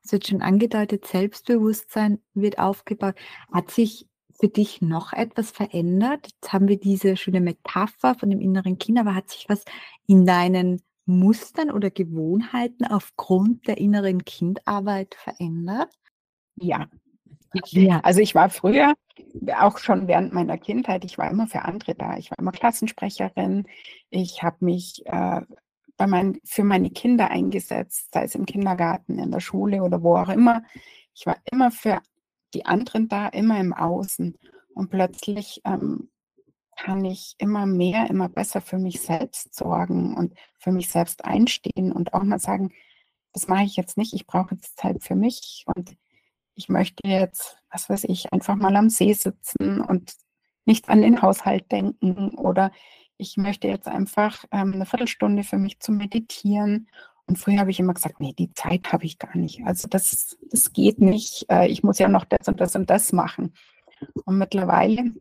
es 0.04 0.12
wird 0.12 0.26
schon 0.26 0.42
angedeutet, 0.42 1.06
Selbstbewusstsein 1.06 2.20
wird 2.34 2.58
aufgebaut. 2.58 3.16
Hat 3.52 3.70
sich 3.70 4.06
für 4.38 4.48
dich 4.48 4.80
noch 4.80 5.12
etwas 5.12 5.50
verändert? 5.50 6.28
Jetzt 6.28 6.52
haben 6.52 6.68
wir 6.68 6.78
diese 6.78 7.16
schöne 7.16 7.40
Metapher 7.40 8.14
von 8.14 8.30
dem 8.30 8.40
inneren 8.40 8.78
Kind, 8.78 8.98
aber 8.98 9.14
hat 9.14 9.30
sich 9.30 9.48
was 9.48 9.64
in 10.06 10.26
deinen 10.26 10.82
Mustern 11.06 11.70
oder 11.70 11.90
Gewohnheiten 11.90 12.84
aufgrund 12.86 13.66
der 13.66 13.78
inneren 13.78 14.24
Kindarbeit 14.24 15.14
verändert? 15.14 15.92
Ja. 16.56 16.88
Ja. 17.66 18.00
Also 18.00 18.20
ich 18.20 18.34
war 18.34 18.50
früher, 18.50 18.94
auch 19.58 19.78
schon 19.78 20.08
während 20.08 20.32
meiner 20.32 20.58
Kindheit, 20.58 21.04
ich 21.04 21.18
war 21.18 21.30
immer 21.30 21.46
für 21.46 21.62
andere 21.62 21.94
da. 21.94 22.16
Ich 22.16 22.30
war 22.30 22.38
immer 22.38 22.52
Klassensprecherin. 22.52 23.66
Ich 24.10 24.42
habe 24.42 24.64
mich 24.64 25.02
äh, 25.06 25.40
bei 25.96 26.06
mein, 26.06 26.38
für 26.44 26.64
meine 26.64 26.90
Kinder 26.90 27.30
eingesetzt, 27.30 28.12
sei 28.12 28.24
es 28.24 28.34
im 28.34 28.46
Kindergarten, 28.46 29.18
in 29.18 29.30
der 29.30 29.40
Schule 29.40 29.82
oder 29.82 30.02
wo 30.02 30.16
auch 30.16 30.28
immer. 30.28 30.62
Ich 31.14 31.26
war 31.26 31.36
immer 31.50 31.70
für 31.70 32.00
die 32.54 32.66
anderen 32.66 33.08
da, 33.08 33.28
immer 33.28 33.60
im 33.60 33.72
Außen. 33.72 34.36
Und 34.74 34.90
plötzlich 34.90 35.60
ähm, 35.64 36.10
kann 36.76 37.04
ich 37.04 37.34
immer 37.38 37.66
mehr, 37.66 38.10
immer 38.10 38.28
besser 38.28 38.60
für 38.60 38.78
mich 38.78 39.00
selbst 39.00 39.54
sorgen 39.54 40.16
und 40.16 40.34
für 40.58 40.72
mich 40.72 40.88
selbst 40.88 41.24
einstehen 41.24 41.92
und 41.92 42.14
auch 42.14 42.24
mal 42.24 42.40
sagen, 42.40 42.72
das 43.32 43.48
mache 43.48 43.64
ich 43.64 43.76
jetzt 43.76 43.96
nicht, 43.96 44.14
ich 44.14 44.26
brauche 44.26 44.54
jetzt 44.54 44.78
Zeit 44.78 45.02
für 45.02 45.14
mich 45.14 45.64
und 45.74 45.96
ich 46.54 46.68
möchte 46.68 47.06
jetzt, 47.06 47.58
was 47.70 47.88
weiß 47.88 48.04
ich, 48.04 48.32
einfach 48.32 48.56
mal 48.56 48.76
am 48.76 48.90
See 48.90 49.12
sitzen 49.12 49.80
und 49.80 50.14
nicht 50.64 50.88
an 50.88 51.02
den 51.02 51.22
Haushalt 51.22 51.70
denken 51.70 52.30
oder 52.36 52.70
ich 53.16 53.36
möchte 53.36 53.68
jetzt 53.68 53.86
einfach 53.86 54.44
ähm, 54.50 54.72
eine 54.72 54.86
Viertelstunde 54.86 55.44
für 55.44 55.58
mich 55.58 55.80
zu 55.80 55.92
meditieren 55.92 56.88
und 57.26 57.38
früher 57.38 57.58
habe 57.58 57.70
ich 57.70 57.80
immer 57.80 57.94
gesagt, 57.94 58.20
nee, 58.20 58.34
die 58.38 58.52
Zeit 58.52 58.92
habe 58.92 59.06
ich 59.06 59.18
gar 59.18 59.36
nicht. 59.36 59.64
Also 59.64 59.88
das, 59.88 60.36
das 60.50 60.72
geht 60.72 61.00
nicht. 61.00 61.46
Äh, 61.48 61.68
ich 61.68 61.82
muss 61.82 61.98
ja 61.98 62.08
noch 62.08 62.24
das 62.24 62.48
und 62.48 62.60
das 62.60 62.76
und 62.76 62.90
das 62.90 63.12
machen. 63.12 63.54
Und 64.24 64.36
mittlerweile 64.38 65.12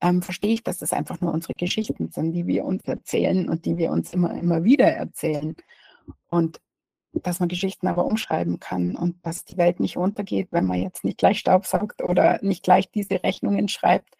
ähm, 0.00 0.22
verstehe 0.22 0.54
ich, 0.54 0.62
dass 0.62 0.78
das 0.78 0.92
einfach 0.92 1.20
nur 1.20 1.32
unsere 1.32 1.52
Geschichten 1.54 2.10
sind, 2.10 2.32
die 2.32 2.46
wir 2.46 2.64
uns 2.64 2.84
erzählen 2.84 3.48
und 3.48 3.66
die 3.66 3.76
wir 3.76 3.90
uns 3.90 4.12
immer, 4.14 4.32
immer 4.34 4.64
wieder 4.64 4.86
erzählen. 4.86 5.54
Und 6.28 6.60
dass 7.12 7.40
man 7.40 7.48
Geschichten 7.48 7.86
aber 7.86 8.04
umschreiben 8.04 8.60
kann 8.60 8.96
und 8.96 9.24
dass 9.24 9.44
die 9.44 9.56
Welt 9.56 9.80
nicht 9.80 9.96
untergeht, 9.96 10.48
wenn 10.50 10.66
man 10.66 10.80
jetzt 10.80 11.04
nicht 11.04 11.18
gleich 11.18 11.38
Staubsaugt 11.38 12.02
oder 12.02 12.38
nicht 12.42 12.62
gleich 12.62 12.90
diese 12.90 13.22
Rechnungen 13.22 13.68
schreibt, 13.68 14.14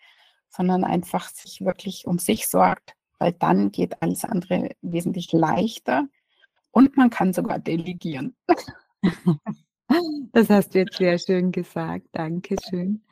sondern 0.48 0.85
einfach 0.85 1.29
sich 1.29 1.61
wirklich 1.61 2.07
um 2.07 2.18
sich 2.18 2.48
sorgt, 2.48 2.94
weil 3.18 3.33
dann 3.33 3.70
geht 3.70 4.03
alles 4.03 4.24
andere 4.24 4.70
wesentlich 4.81 5.33
leichter 5.33 6.09
und 6.70 6.96
man 6.96 7.11
kann 7.11 7.33
sogar 7.33 7.59
delegieren. 7.59 8.37
Das 10.33 10.51
hast 10.51 10.74
du 10.74 10.81
jetzt 10.81 10.98
sehr 10.98 11.18
schön 11.18 11.51
gesagt. 11.51 12.09
Dankeschön. 12.12 13.03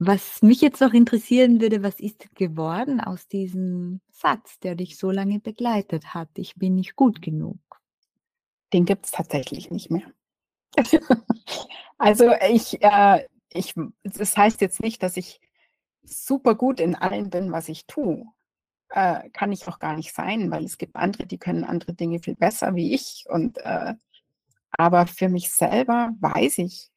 Was 0.00 0.42
mich 0.42 0.60
jetzt 0.60 0.80
noch 0.80 0.92
interessieren 0.92 1.60
würde, 1.60 1.82
was 1.82 2.00
ist 2.00 2.34
geworden 2.34 3.00
aus 3.00 3.28
diesem 3.28 4.00
Satz, 4.10 4.58
der 4.60 4.74
dich 4.74 4.98
so 4.98 5.10
lange 5.10 5.38
begleitet 5.38 6.14
hat? 6.14 6.30
Ich 6.36 6.56
bin 6.56 6.74
nicht 6.74 6.96
gut 6.96 7.22
genug. 7.22 7.60
Den 8.72 8.84
gibt 8.84 9.06
es 9.06 9.12
tatsächlich 9.12 9.70
nicht 9.70 9.90
mehr. 9.90 10.10
also 11.98 12.32
ich, 12.48 12.82
äh, 12.82 13.26
ich, 13.52 13.74
das 14.04 14.36
heißt 14.36 14.60
jetzt 14.60 14.80
nicht, 14.80 15.02
dass 15.02 15.16
ich 15.16 15.40
super 16.02 16.54
gut 16.54 16.80
in 16.80 16.94
allem 16.94 17.30
bin, 17.30 17.52
was 17.52 17.68
ich 17.68 17.86
tue 17.86 18.26
äh, 18.90 19.30
kann 19.30 19.52
ich 19.52 19.66
auch 19.68 19.78
gar 19.78 19.96
nicht 19.96 20.14
sein, 20.14 20.50
weil 20.50 20.64
es 20.64 20.78
gibt 20.78 20.96
andere, 20.96 21.26
die 21.26 21.38
können 21.38 21.64
andere 21.64 21.94
Dinge 21.94 22.20
viel 22.20 22.34
besser 22.36 22.74
wie 22.74 22.94
ich. 22.94 23.24
Und 23.28 23.58
äh, 23.58 23.94
aber 24.72 25.06
für 25.06 25.28
mich 25.28 25.50
selber 25.50 26.10
weiß 26.20 26.58
ich, 26.58 26.90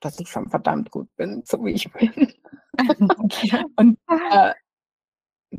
dass 0.00 0.18
ich 0.18 0.28
schon 0.28 0.50
verdammt 0.50 0.90
gut 0.90 1.14
bin, 1.16 1.42
so 1.44 1.64
wie 1.64 1.72
ich 1.72 1.90
bin. 1.92 2.32
und 3.76 3.98
äh, 4.30 4.54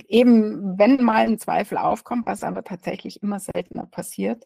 eben, 0.07 0.77
wenn 0.77 1.03
mal 1.03 1.25
ein 1.25 1.39
Zweifel 1.39 1.77
aufkommt, 1.77 2.25
was 2.25 2.43
aber 2.43 2.63
tatsächlich 2.63 3.21
immer 3.23 3.39
seltener 3.39 3.85
passiert, 3.85 4.45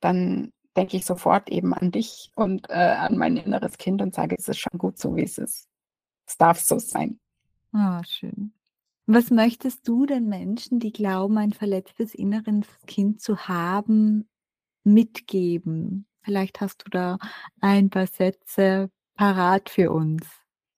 dann 0.00 0.52
denke 0.76 0.96
ich 0.96 1.04
sofort 1.04 1.50
eben 1.50 1.74
an 1.74 1.90
dich 1.90 2.30
und 2.34 2.68
äh, 2.70 2.74
an 2.74 3.16
mein 3.18 3.36
inneres 3.36 3.78
Kind 3.78 4.02
und 4.02 4.14
sage, 4.14 4.36
es 4.38 4.48
ist 4.48 4.58
schon 4.58 4.78
gut 4.78 4.98
so, 4.98 5.16
wie 5.16 5.24
es 5.24 5.38
ist. 5.38 5.68
Es 6.26 6.36
darf 6.36 6.60
so 6.60 6.78
sein. 6.78 7.18
Ah, 7.72 8.02
schön. 8.04 8.52
Was 9.06 9.30
möchtest 9.30 9.88
du 9.88 10.06
den 10.06 10.28
Menschen, 10.28 10.78
die 10.78 10.92
glauben, 10.92 11.36
ein 11.38 11.52
verletztes 11.52 12.14
inneres 12.14 12.66
Kind 12.86 13.20
zu 13.20 13.48
haben, 13.48 14.28
mitgeben? 14.84 16.06
Vielleicht 16.22 16.60
hast 16.60 16.84
du 16.86 16.90
da 16.90 17.18
ein 17.60 17.90
paar 17.90 18.06
Sätze 18.06 18.90
parat 19.16 19.68
für 19.68 19.90
uns. 19.90 20.24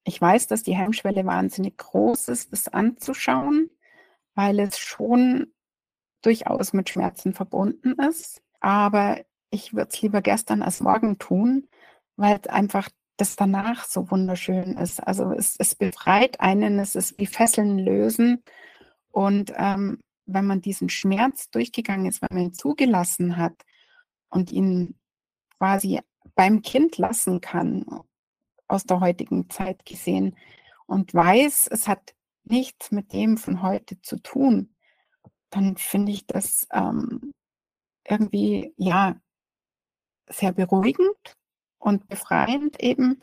Ich 0.05 0.21
weiß, 0.21 0.47
dass 0.47 0.63
die 0.63 0.75
Hemmschwelle 0.75 1.25
wahnsinnig 1.27 1.77
groß 1.77 2.29
ist, 2.29 2.53
das 2.53 2.69
anzuschauen, 2.69 3.71
weil 4.35 4.59
es 4.61 4.79
schon 4.79 5.53
durchaus 6.23 6.73
mit 6.73 6.89
Schmerzen 6.89 7.35
verbunden 7.35 7.95
ist. 8.01 8.42
Aber 8.63 9.21
ich 9.51 9.75
würde 9.75 9.89
es 9.93 10.01
lieber 10.01 10.23
gestern 10.23 10.63
als 10.63 10.81
morgen 10.81 11.19
tun, 11.19 11.69
weil 12.17 12.41
einfach 12.49 12.89
das 13.17 13.35
danach 13.35 13.85
so 13.85 14.11
wunderschön 14.11 14.79
ist. 14.79 15.01
Also 15.01 15.33
es, 15.33 15.57
es 15.59 15.75
befreit 15.75 16.41
einen, 16.41 16.79
es 16.79 16.95
ist 16.95 17.19
wie 17.19 17.27
Fesseln 17.27 17.79
lösen. 17.79 18.43
Und 19.11 19.53
ähm, 19.57 19.99
wenn 20.27 20.47
man 20.47 20.61
diesen 20.61 20.89
Schmerz 20.89 21.51
durchgegangen 21.51 22.07
ist, 22.07 22.23
wenn 22.23 22.29
man 22.31 22.45
ihn 22.45 22.55
zugelassen 22.55 23.37
hat 23.37 23.65
und 24.31 24.53
ihn 24.53 24.95
quasi 25.59 26.01
beim 26.37 26.63
Kind 26.63 26.99
lassen 26.99 27.41
kann, 27.41 27.85
aus 28.69 28.85
der 28.85 29.01
heutigen 29.01 29.51
Zeit 29.51 29.85
gesehen, 29.85 30.37
und 30.87 31.15
weiß, 31.15 31.69
es 31.71 31.89
hat 31.89 32.15
nichts 32.45 32.93
mit 32.93 33.13
dem 33.13 33.39
von 33.39 33.63
heute 33.63 34.01
zu 34.03 34.17
tun, 34.23 34.75
dann 35.51 35.77
finde 35.77 36.13
ich 36.13 36.27
das 36.27 36.67
ähm, 36.73 37.33
irgendwie, 38.09 38.73
ja, 38.77 39.17
sehr 40.29 40.53
beruhigend 40.53 41.37
und 41.79 42.09
befreiend 42.09 42.81
eben 42.83 43.21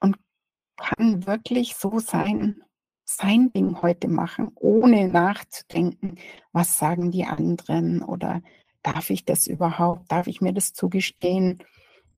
und 0.00 0.16
kann 0.76 1.26
wirklich 1.26 1.76
so 1.76 1.98
sein, 1.98 2.62
sein 3.04 3.52
Ding 3.52 3.80
heute 3.82 4.08
machen, 4.08 4.50
ohne 4.56 5.08
nachzudenken, 5.08 6.18
was 6.52 6.78
sagen 6.78 7.10
die 7.10 7.24
anderen 7.24 8.02
oder 8.02 8.42
darf 8.82 9.10
ich 9.10 9.24
das 9.24 9.46
überhaupt, 9.46 10.10
darf 10.12 10.26
ich 10.26 10.40
mir 10.40 10.52
das 10.52 10.72
zugestehen. 10.72 11.62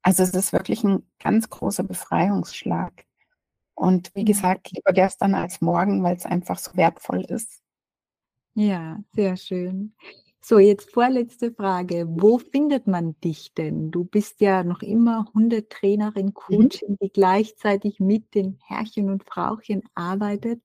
Also 0.03 0.23
es 0.23 0.35
ist 0.35 0.53
wirklich 0.53 0.85
ein 0.85 1.05
ganz 1.19 1.49
großer 1.51 1.85
Befreiungsschlag. 1.85 3.05
Und 3.75 4.15
wie 4.15 4.25
gesagt, 4.25 4.71
lieber 4.73 4.93
gestern 4.93 5.35
als 5.35 5.61
morgen, 5.61 6.03
weil 6.03 6.17
es 6.17 6.27
einfach 6.27 6.59
so 6.59 6.77
wertvoll 6.77 7.23
ist. 7.23 7.63
Ja, 8.55 8.99
sehr 9.15 9.37
schön. 9.37 9.95
So, 10.43 10.59
jetzt 10.59 10.91
vorletzte 10.91 11.53
Frage. 11.53 12.07
Wo 12.09 12.39
findet 12.39 12.87
man 12.87 13.15
dich 13.21 13.53
denn? 13.55 13.91
Du 13.91 14.05
bist 14.05 14.41
ja 14.41 14.65
noch 14.65 14.81
immer 14.81 15.27
Hundetrainerin, 15.35 16.27
mhm. 16.27 16.35
Coachin, 16.35 16.97
die 17.01 17.11
gleichzeitig 17.11 18.01
mit 18.01 18.35
den 18.35 18.59
Herrchen 18.67 19.11
und 19.11 19.25
Frauchen 19.25 19.83
arbeitet. 19.95 20.63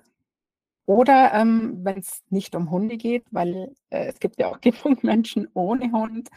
Oder 0.85 1.33
ähm, 1.33 1.79
wenn 1.83 1.99
es 1.99 2.23
nicht 2.29 2.55
um 2.55 2.69
Hunde 2.69 2.97
geht, 2.97 3.25
weil 3.31 3.73
äh, 3.89 4.05
es 4.07 4.19
gibt 4.19 4.39
ja 4.39 4.49
auch 4.49 4.61
genug 4.61 5.03
Menschen 5.03 5.47
ohne 5.53 5.91
Hund, 5.91 6.29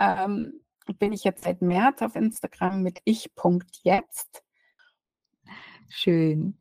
ähm, 0.00 0.60
bin 0.98 1.12
ich 1.12 1.24
jetzt 1.24 1.44
seit 1.44 1.60
März 1.60 2.02
auf 2.02 2.16
Instagram 2.16 2.82
mit 2.82 3.00
ich.jetzt. 3.04 4.42
Schön. 5.88 6.58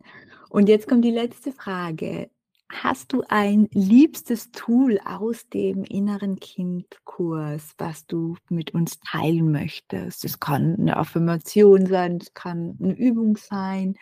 Und 0.50 0.70
jetzt 0.70 0.88
kommt 0.88 1.06
die 1.06 1.12
letzte 1.12 1.52
Frage. 1.52 2.30
Hast 2.82 3.14
du 3.14 3.24
ein 3.30 3.70
liebstes 3.72 4.52
Tool 4.52 5.00
aus 5.06 5.48
dem 5.48 5.84
inneren 5.84 6.40
Kindkurs, 6.40 7.76
was 7.78 8.08
du 8.08 8.36
mit 8.50 8.74
uns 8.74 9.00
teilen 9.00 9.52
möchtest? 9.52 10.26
Es 10.26 10.40
kann 10.40 10.76
eine 10.80 10.98
Affirmation 10.98 11.86
sein, 11.86 12.18
es 12.20 12.34
kann 12.34 12.78
eine 12.82 12.94
Übung 12.94 13.38
sein. 13.38 13.96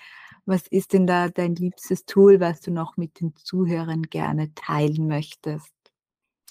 Was 0.46 0.68
ist 0.68 0.94
denn 0.94 1.06
da 1.06 1.28
dein 1.28 1.56
liebstes 1.56 2.06
Tool, 2.06 2.40
was 2.40 2.62
du 2.62 2.72
noch 2.72 2.96
mit 2.96 3.20
den 3.20 3.36
Zuhörern 3.36 4.04
gerne 4.04 4.54
teilen 4.56 5.08
möchtest? 5.08 5.74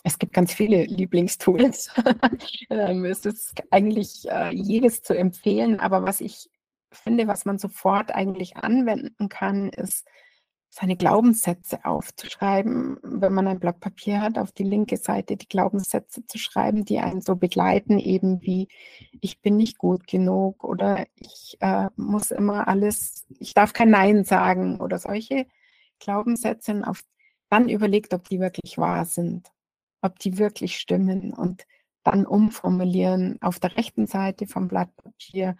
Es 0.04 0.18
gibt 0.18 0.34
ganz 0.34 0.52
viele 0.52 0.84
Lieblingstools. 0.84 1.90
Ähm, 2.72 3.04
es 3.04 3.26
ist 3.26 3.54
eigentlich 3.72 4.30
äh, 4.30 4.54
jedes 4.54 5.02
zu 5.02 5.16
empfehlen, 5.16 5.80
aber 5.80 6.04
was 6.04 6.20
ich 6.20 6.48
finde, 6.92 7.26
was 7.26 7.44
man 7.44 7.58
sofort 7.58 8.14
eigentlich 8.14 8.56
anwenden 8.56 9.28
kann, 9.28 9.70
ist 9.70 10.06
seine 10.72 10.96
Glaubenssätze 10.96 11.84
aufzuschreiben, 11.84 12.98
wenn 13.02 13.34
man 13.34 13.48
ein 13.48 13.58
Blatt 13.58 13.80
Papier 13.80 14.22
hat, 14.22 14.38
auf 14.38 14.52
die 14.52 14.62
linke 14.62 14.96
Seite 14.96 15.36
die 15.36 15.48
Glaubenssätze 15.48 16.24
zu 16.26 16.38
schreiben, 16.38 16.84
die 16.84 17.00
einen 17.00 17.22
so 17.22 17.34
begleiten, 17.34 17.98
eben 17.98 18.40
wie 18.42 18.68
ich 19.20 19.40
bin 19.40 19.56
nicht 19.56 19.78
gut 19.78 20.06
genug 20.06 20.62
oder 20.62 21.06
ich 21.16 21.56
äh, 21.60 21.88
muss 21.96 22.30
immer 22.30 22.68
alles, 22.68 23.26
ich 23.40 23.52
darf 23.52 23.72
kein 23.72 23.90
Nein 23.90 24.24
sagen 24.24 24.80
oder 24.80 24.98
solche 24.98 25.46
Glaubenssätze, 25.98 26.82
auf, 26.86 27.02
dann 27.48 27.68
überlegt, 27.68 28.14
ob 28.14 28.28
die 28.28 28.38
wirklich 28.38 28.78
wahr 28.78 29.04
sind, 29.06 29.50
ob 30.02 30.20
die 30.20 30.38
wirklich 30.38 30.78
stimmen 30.78 31.34
und 31.34 31.66
dann 32.04 32.24
umformulieren. 32.24 33.38
Auf 33.42 33.58
der 33.58 33.76
rechten 33.76 34.06
Seite 34.06 34.46
vom 34.46 34.68
Blatt 34.68 34.94
Papier 34.96 35.56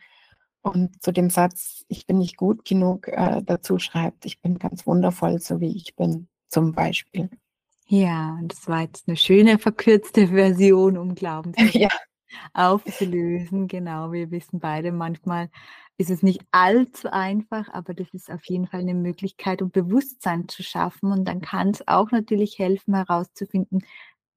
und 0.62 1.02
zu 1.02 1.12
dem 1.12 1.30
Satz, 1.30 1.84
ich 1.88 2.06
bin 2.06 2.18
nicht 2.18 2.36
gut 2.36 2.64
genug, 2.64 3.08
äh, 3.08 3.42
dazu 3.42 3.78
schreibt, 3.78 4.26
ich 4.26 4.40
bin 4.40 4.58
ganz 4.58 4.86
wundervoll, 4.86 5.40
so 5.40 5.60
wie 5.60 5.74
ich 5.74 5.96
bin, 5.96 6.28
zum 6.48 6.72
Beispiel. 6.72 7.30
Ja, 7.86 8.38
das 8.44 8.68
war 8.68 8.82
jetzt 8.82 9.08
eine 9.08 9.16
schöne 9.16 9.58
verkürzte 9.58 10.28
Version, 10.28 10.96
um 10.96 11.14
Glauben 11.14 11.52
ja. 11.72 11.88
aufzulösen. 12.54 13.66
Genau, 13.68 14.12
wir 14.12 14.30
wissen 14.30 14.60
beide, 14.60 14.92
manchmal 14.92 15.50
ist 15.96 16.08
es 16.10 16.22
nicht 16.22 16.42
allzu 16.50 17.12
einfach, 17.12 17.68
aber 17.72 17.92
das 17.92 18.08
ist 18.14 18.30
auf 18.30 18.44
jeden 18.44 18.66
Fall 18.66 18.80
eine 18.80 18.94
Möglichkeit, 18.94 19.60
um 19.60 19.70
Bewusstsein 19.70 20.48
zu 20.48 20.62
schaffen. 20.62 21.10
Und 21.10 21.26
dann 21.26 21.40
kann 21.40 21.70
es 21.70 21.86
auch 21.88 22.10
natürlich 22.10 22.58
helfen, 22.58 22.94
herauszufinden, 22.94 23.82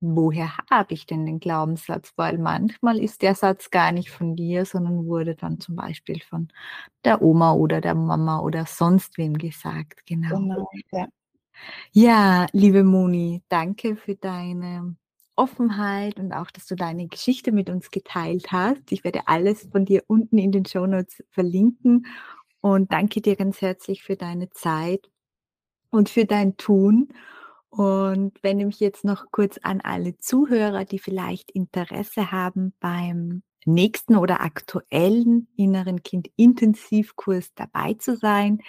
woher 0.04 0.58
habe 0.70 0.94
ich 0.94 1.06
denn 1.06 1.26
den 1.26 1.40
Glaubenssatz? 1.40 2.14
Weil 2.18 2.38
manchmal 2.38 3.00
ist 3.00 3.22
der 3.22 3.36
Satz 3.36 3.72
gar 3.72 3.92
nicht 3.92 4.12
von 4.12 4.36
dir, 4.36 4.66
sondern 4.66 5.06
wurde 5.06 5.36
dann 5.36 5.60
zum 5.60 5.76
Beispiel 5.76 6.22
von 6.22 6.50
der 7.06 7.22
Oma 7.22 7.54
oder 7.54 7.82
der 7.82 7.96
Mama 7.96 8.40
oder 8.40 8.66
sonst 8.66 9.18
wem 9.18 9.38
gesagt. 9.38 10.06
Genau. 10.06 10.38
genau 10.38 10.70
ja. 10.92 11.08
ja, 11.92 12.48
liebe 12.52 12.84
Moni, 12.84 13.42
danke 13.48 13.96
für 13.96 14.16
deine 14.16 14.96
Offenheit 15.36 16.20
und 16.20 16.34
auch, 16.34 16.52
dass 16.52 16.68
du 16.68 16.76
deine 16.76 17.08
Geschichte 17.08 17.52
mit 17.52 17.70
uns 17.70 17.90
geteilt 17.90 18.52
hast. 18.52 18.92
Ich 18.92 19.04
werde 19.04 19.28
alles 19.28 19.68
von 19.72 19.86
dir 19.86 20.04
unten 20.08 20.38
in 20.38 20.52
den 20.52 20.66
Show 20.66 20.86
Notes 20.86 21.24
verlinken 21.32 22.06
und 22.62 22.92
danke 22.92 23.22
dir 23.22 23.36
ganz 23.36 23.62
herzlich 23.62 24.04
für 24.04 24.16
deine 24.16 24.50
Zeit 24.50 25.10
und 25.90 26.10
für 26.10 26.26
dein 26.26 26.58
Tun. 26.58 27.10
Und 27.76 28.38
wenn 28.44 28.60
ich 28.60 28.80
jetzt 28.80 29.04
noch 29.04 29.32
kurz 29.32 29.58
an 29.64 29.82
alle 29.82 30.16
Zuhörer, 30.20 30.86
die 30.86 31.00
vielleicht 31.00 31.50
Interesse 31.50 32.32
haben 32.32 32.76
beim 32.80 33.42
nächsten 33.66 34.16
oder 34.16 34.42
aktuellen 34.42 35.48
inneren 35.58 36.04
Kind 36.04 36.30
Intensivkurs 36.36 37.52
dabei 37.56 37.96
zu 37.96 38.16
sein, 38.16 38.60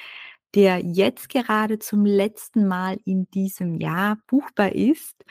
der 0.55 0.79
jetzt 0.79 1.29
gerade 1.29 1.79
zum 1.79 2.07
letzten 2.07 2.67
Mal 2.67 2.99
in 3.05 3.29
diesem 3.31 3.79
Jahr 3.79 4.17
buchbar 4.27 4.73
ist 4.73 5.23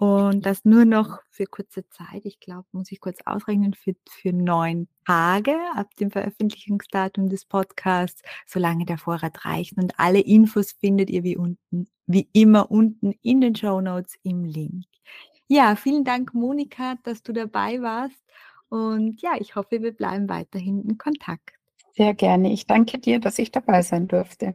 und 0.00 0.46
das 0.46 0.64
nur 0.64 0.86
noch 0.86 1.18
für 1.28 1.44
kurze 1.44 1.86
Zeit, 1.90 2.22
ich 2.24 2.40
glaube, 2.40 2.66
muss 2.72 2.90
ich 2.90 3.00
kurz 3.00 3.18
ausrechnen, 3.26 3.74
für, 3.74 3.94
für 4.08 4.32
neun 4.32 4.88
Tage 5.06 5.54
ab 5.74 5.94
dem 5.96 6.10
Veröffentlichungsdatum 6.10 7.28
des 7.28 7.44
Podcasts, 7.44 8.22
solange 8.46 8.86
der 8.86 8.96
Vorrat 8.96 9.44
reicht. 9.44 9.76
Und 9.76 10.00
alle 10.00 10.20
Infos 10.20 10.72
findet 10.72 11.10
ihr 11.10 11.22
wie 11.22 11.36
unten, 11.36 11.86
wie 12.06 12.30
immer 12.32 12.70
unten 12.70 13.12
in 13.20 13.42
den 13.42 13.54
Show 13.54 13.82
Notes 13.82 14.14
im 14.22 14.46
Link. 14.46 14.86
Ja, 15.48 15.76
vielen 15.76 16.04
Dank, 16.04 16.32
Monika, 16.32 16.94
dass 17.02 17.22
du 17.22 17.34
dabei 17.34 17.82
warst. 17.82 18.24
Und 18.70 19.20
ja, 19.20 19.32
ich 19.38 19.54
hoffe, 19.54 19.82
wir 19.82 19.92
bleiben 19.92 20.30
weiterhin 20.30 20.80
in 20.80 20.96
Kontakt. 20.96 21.50
Sehr 21.94 22.14
gerne. 22.14 22.50
Ich 22.54 22.66
danke 22.66 22.98
dir, 22.98 23.20
dass 23.20 23.38
ich 23.38 23.52
dabei 23.52 23.82
sein 23.82 24.08
durfte. 24.08 24.54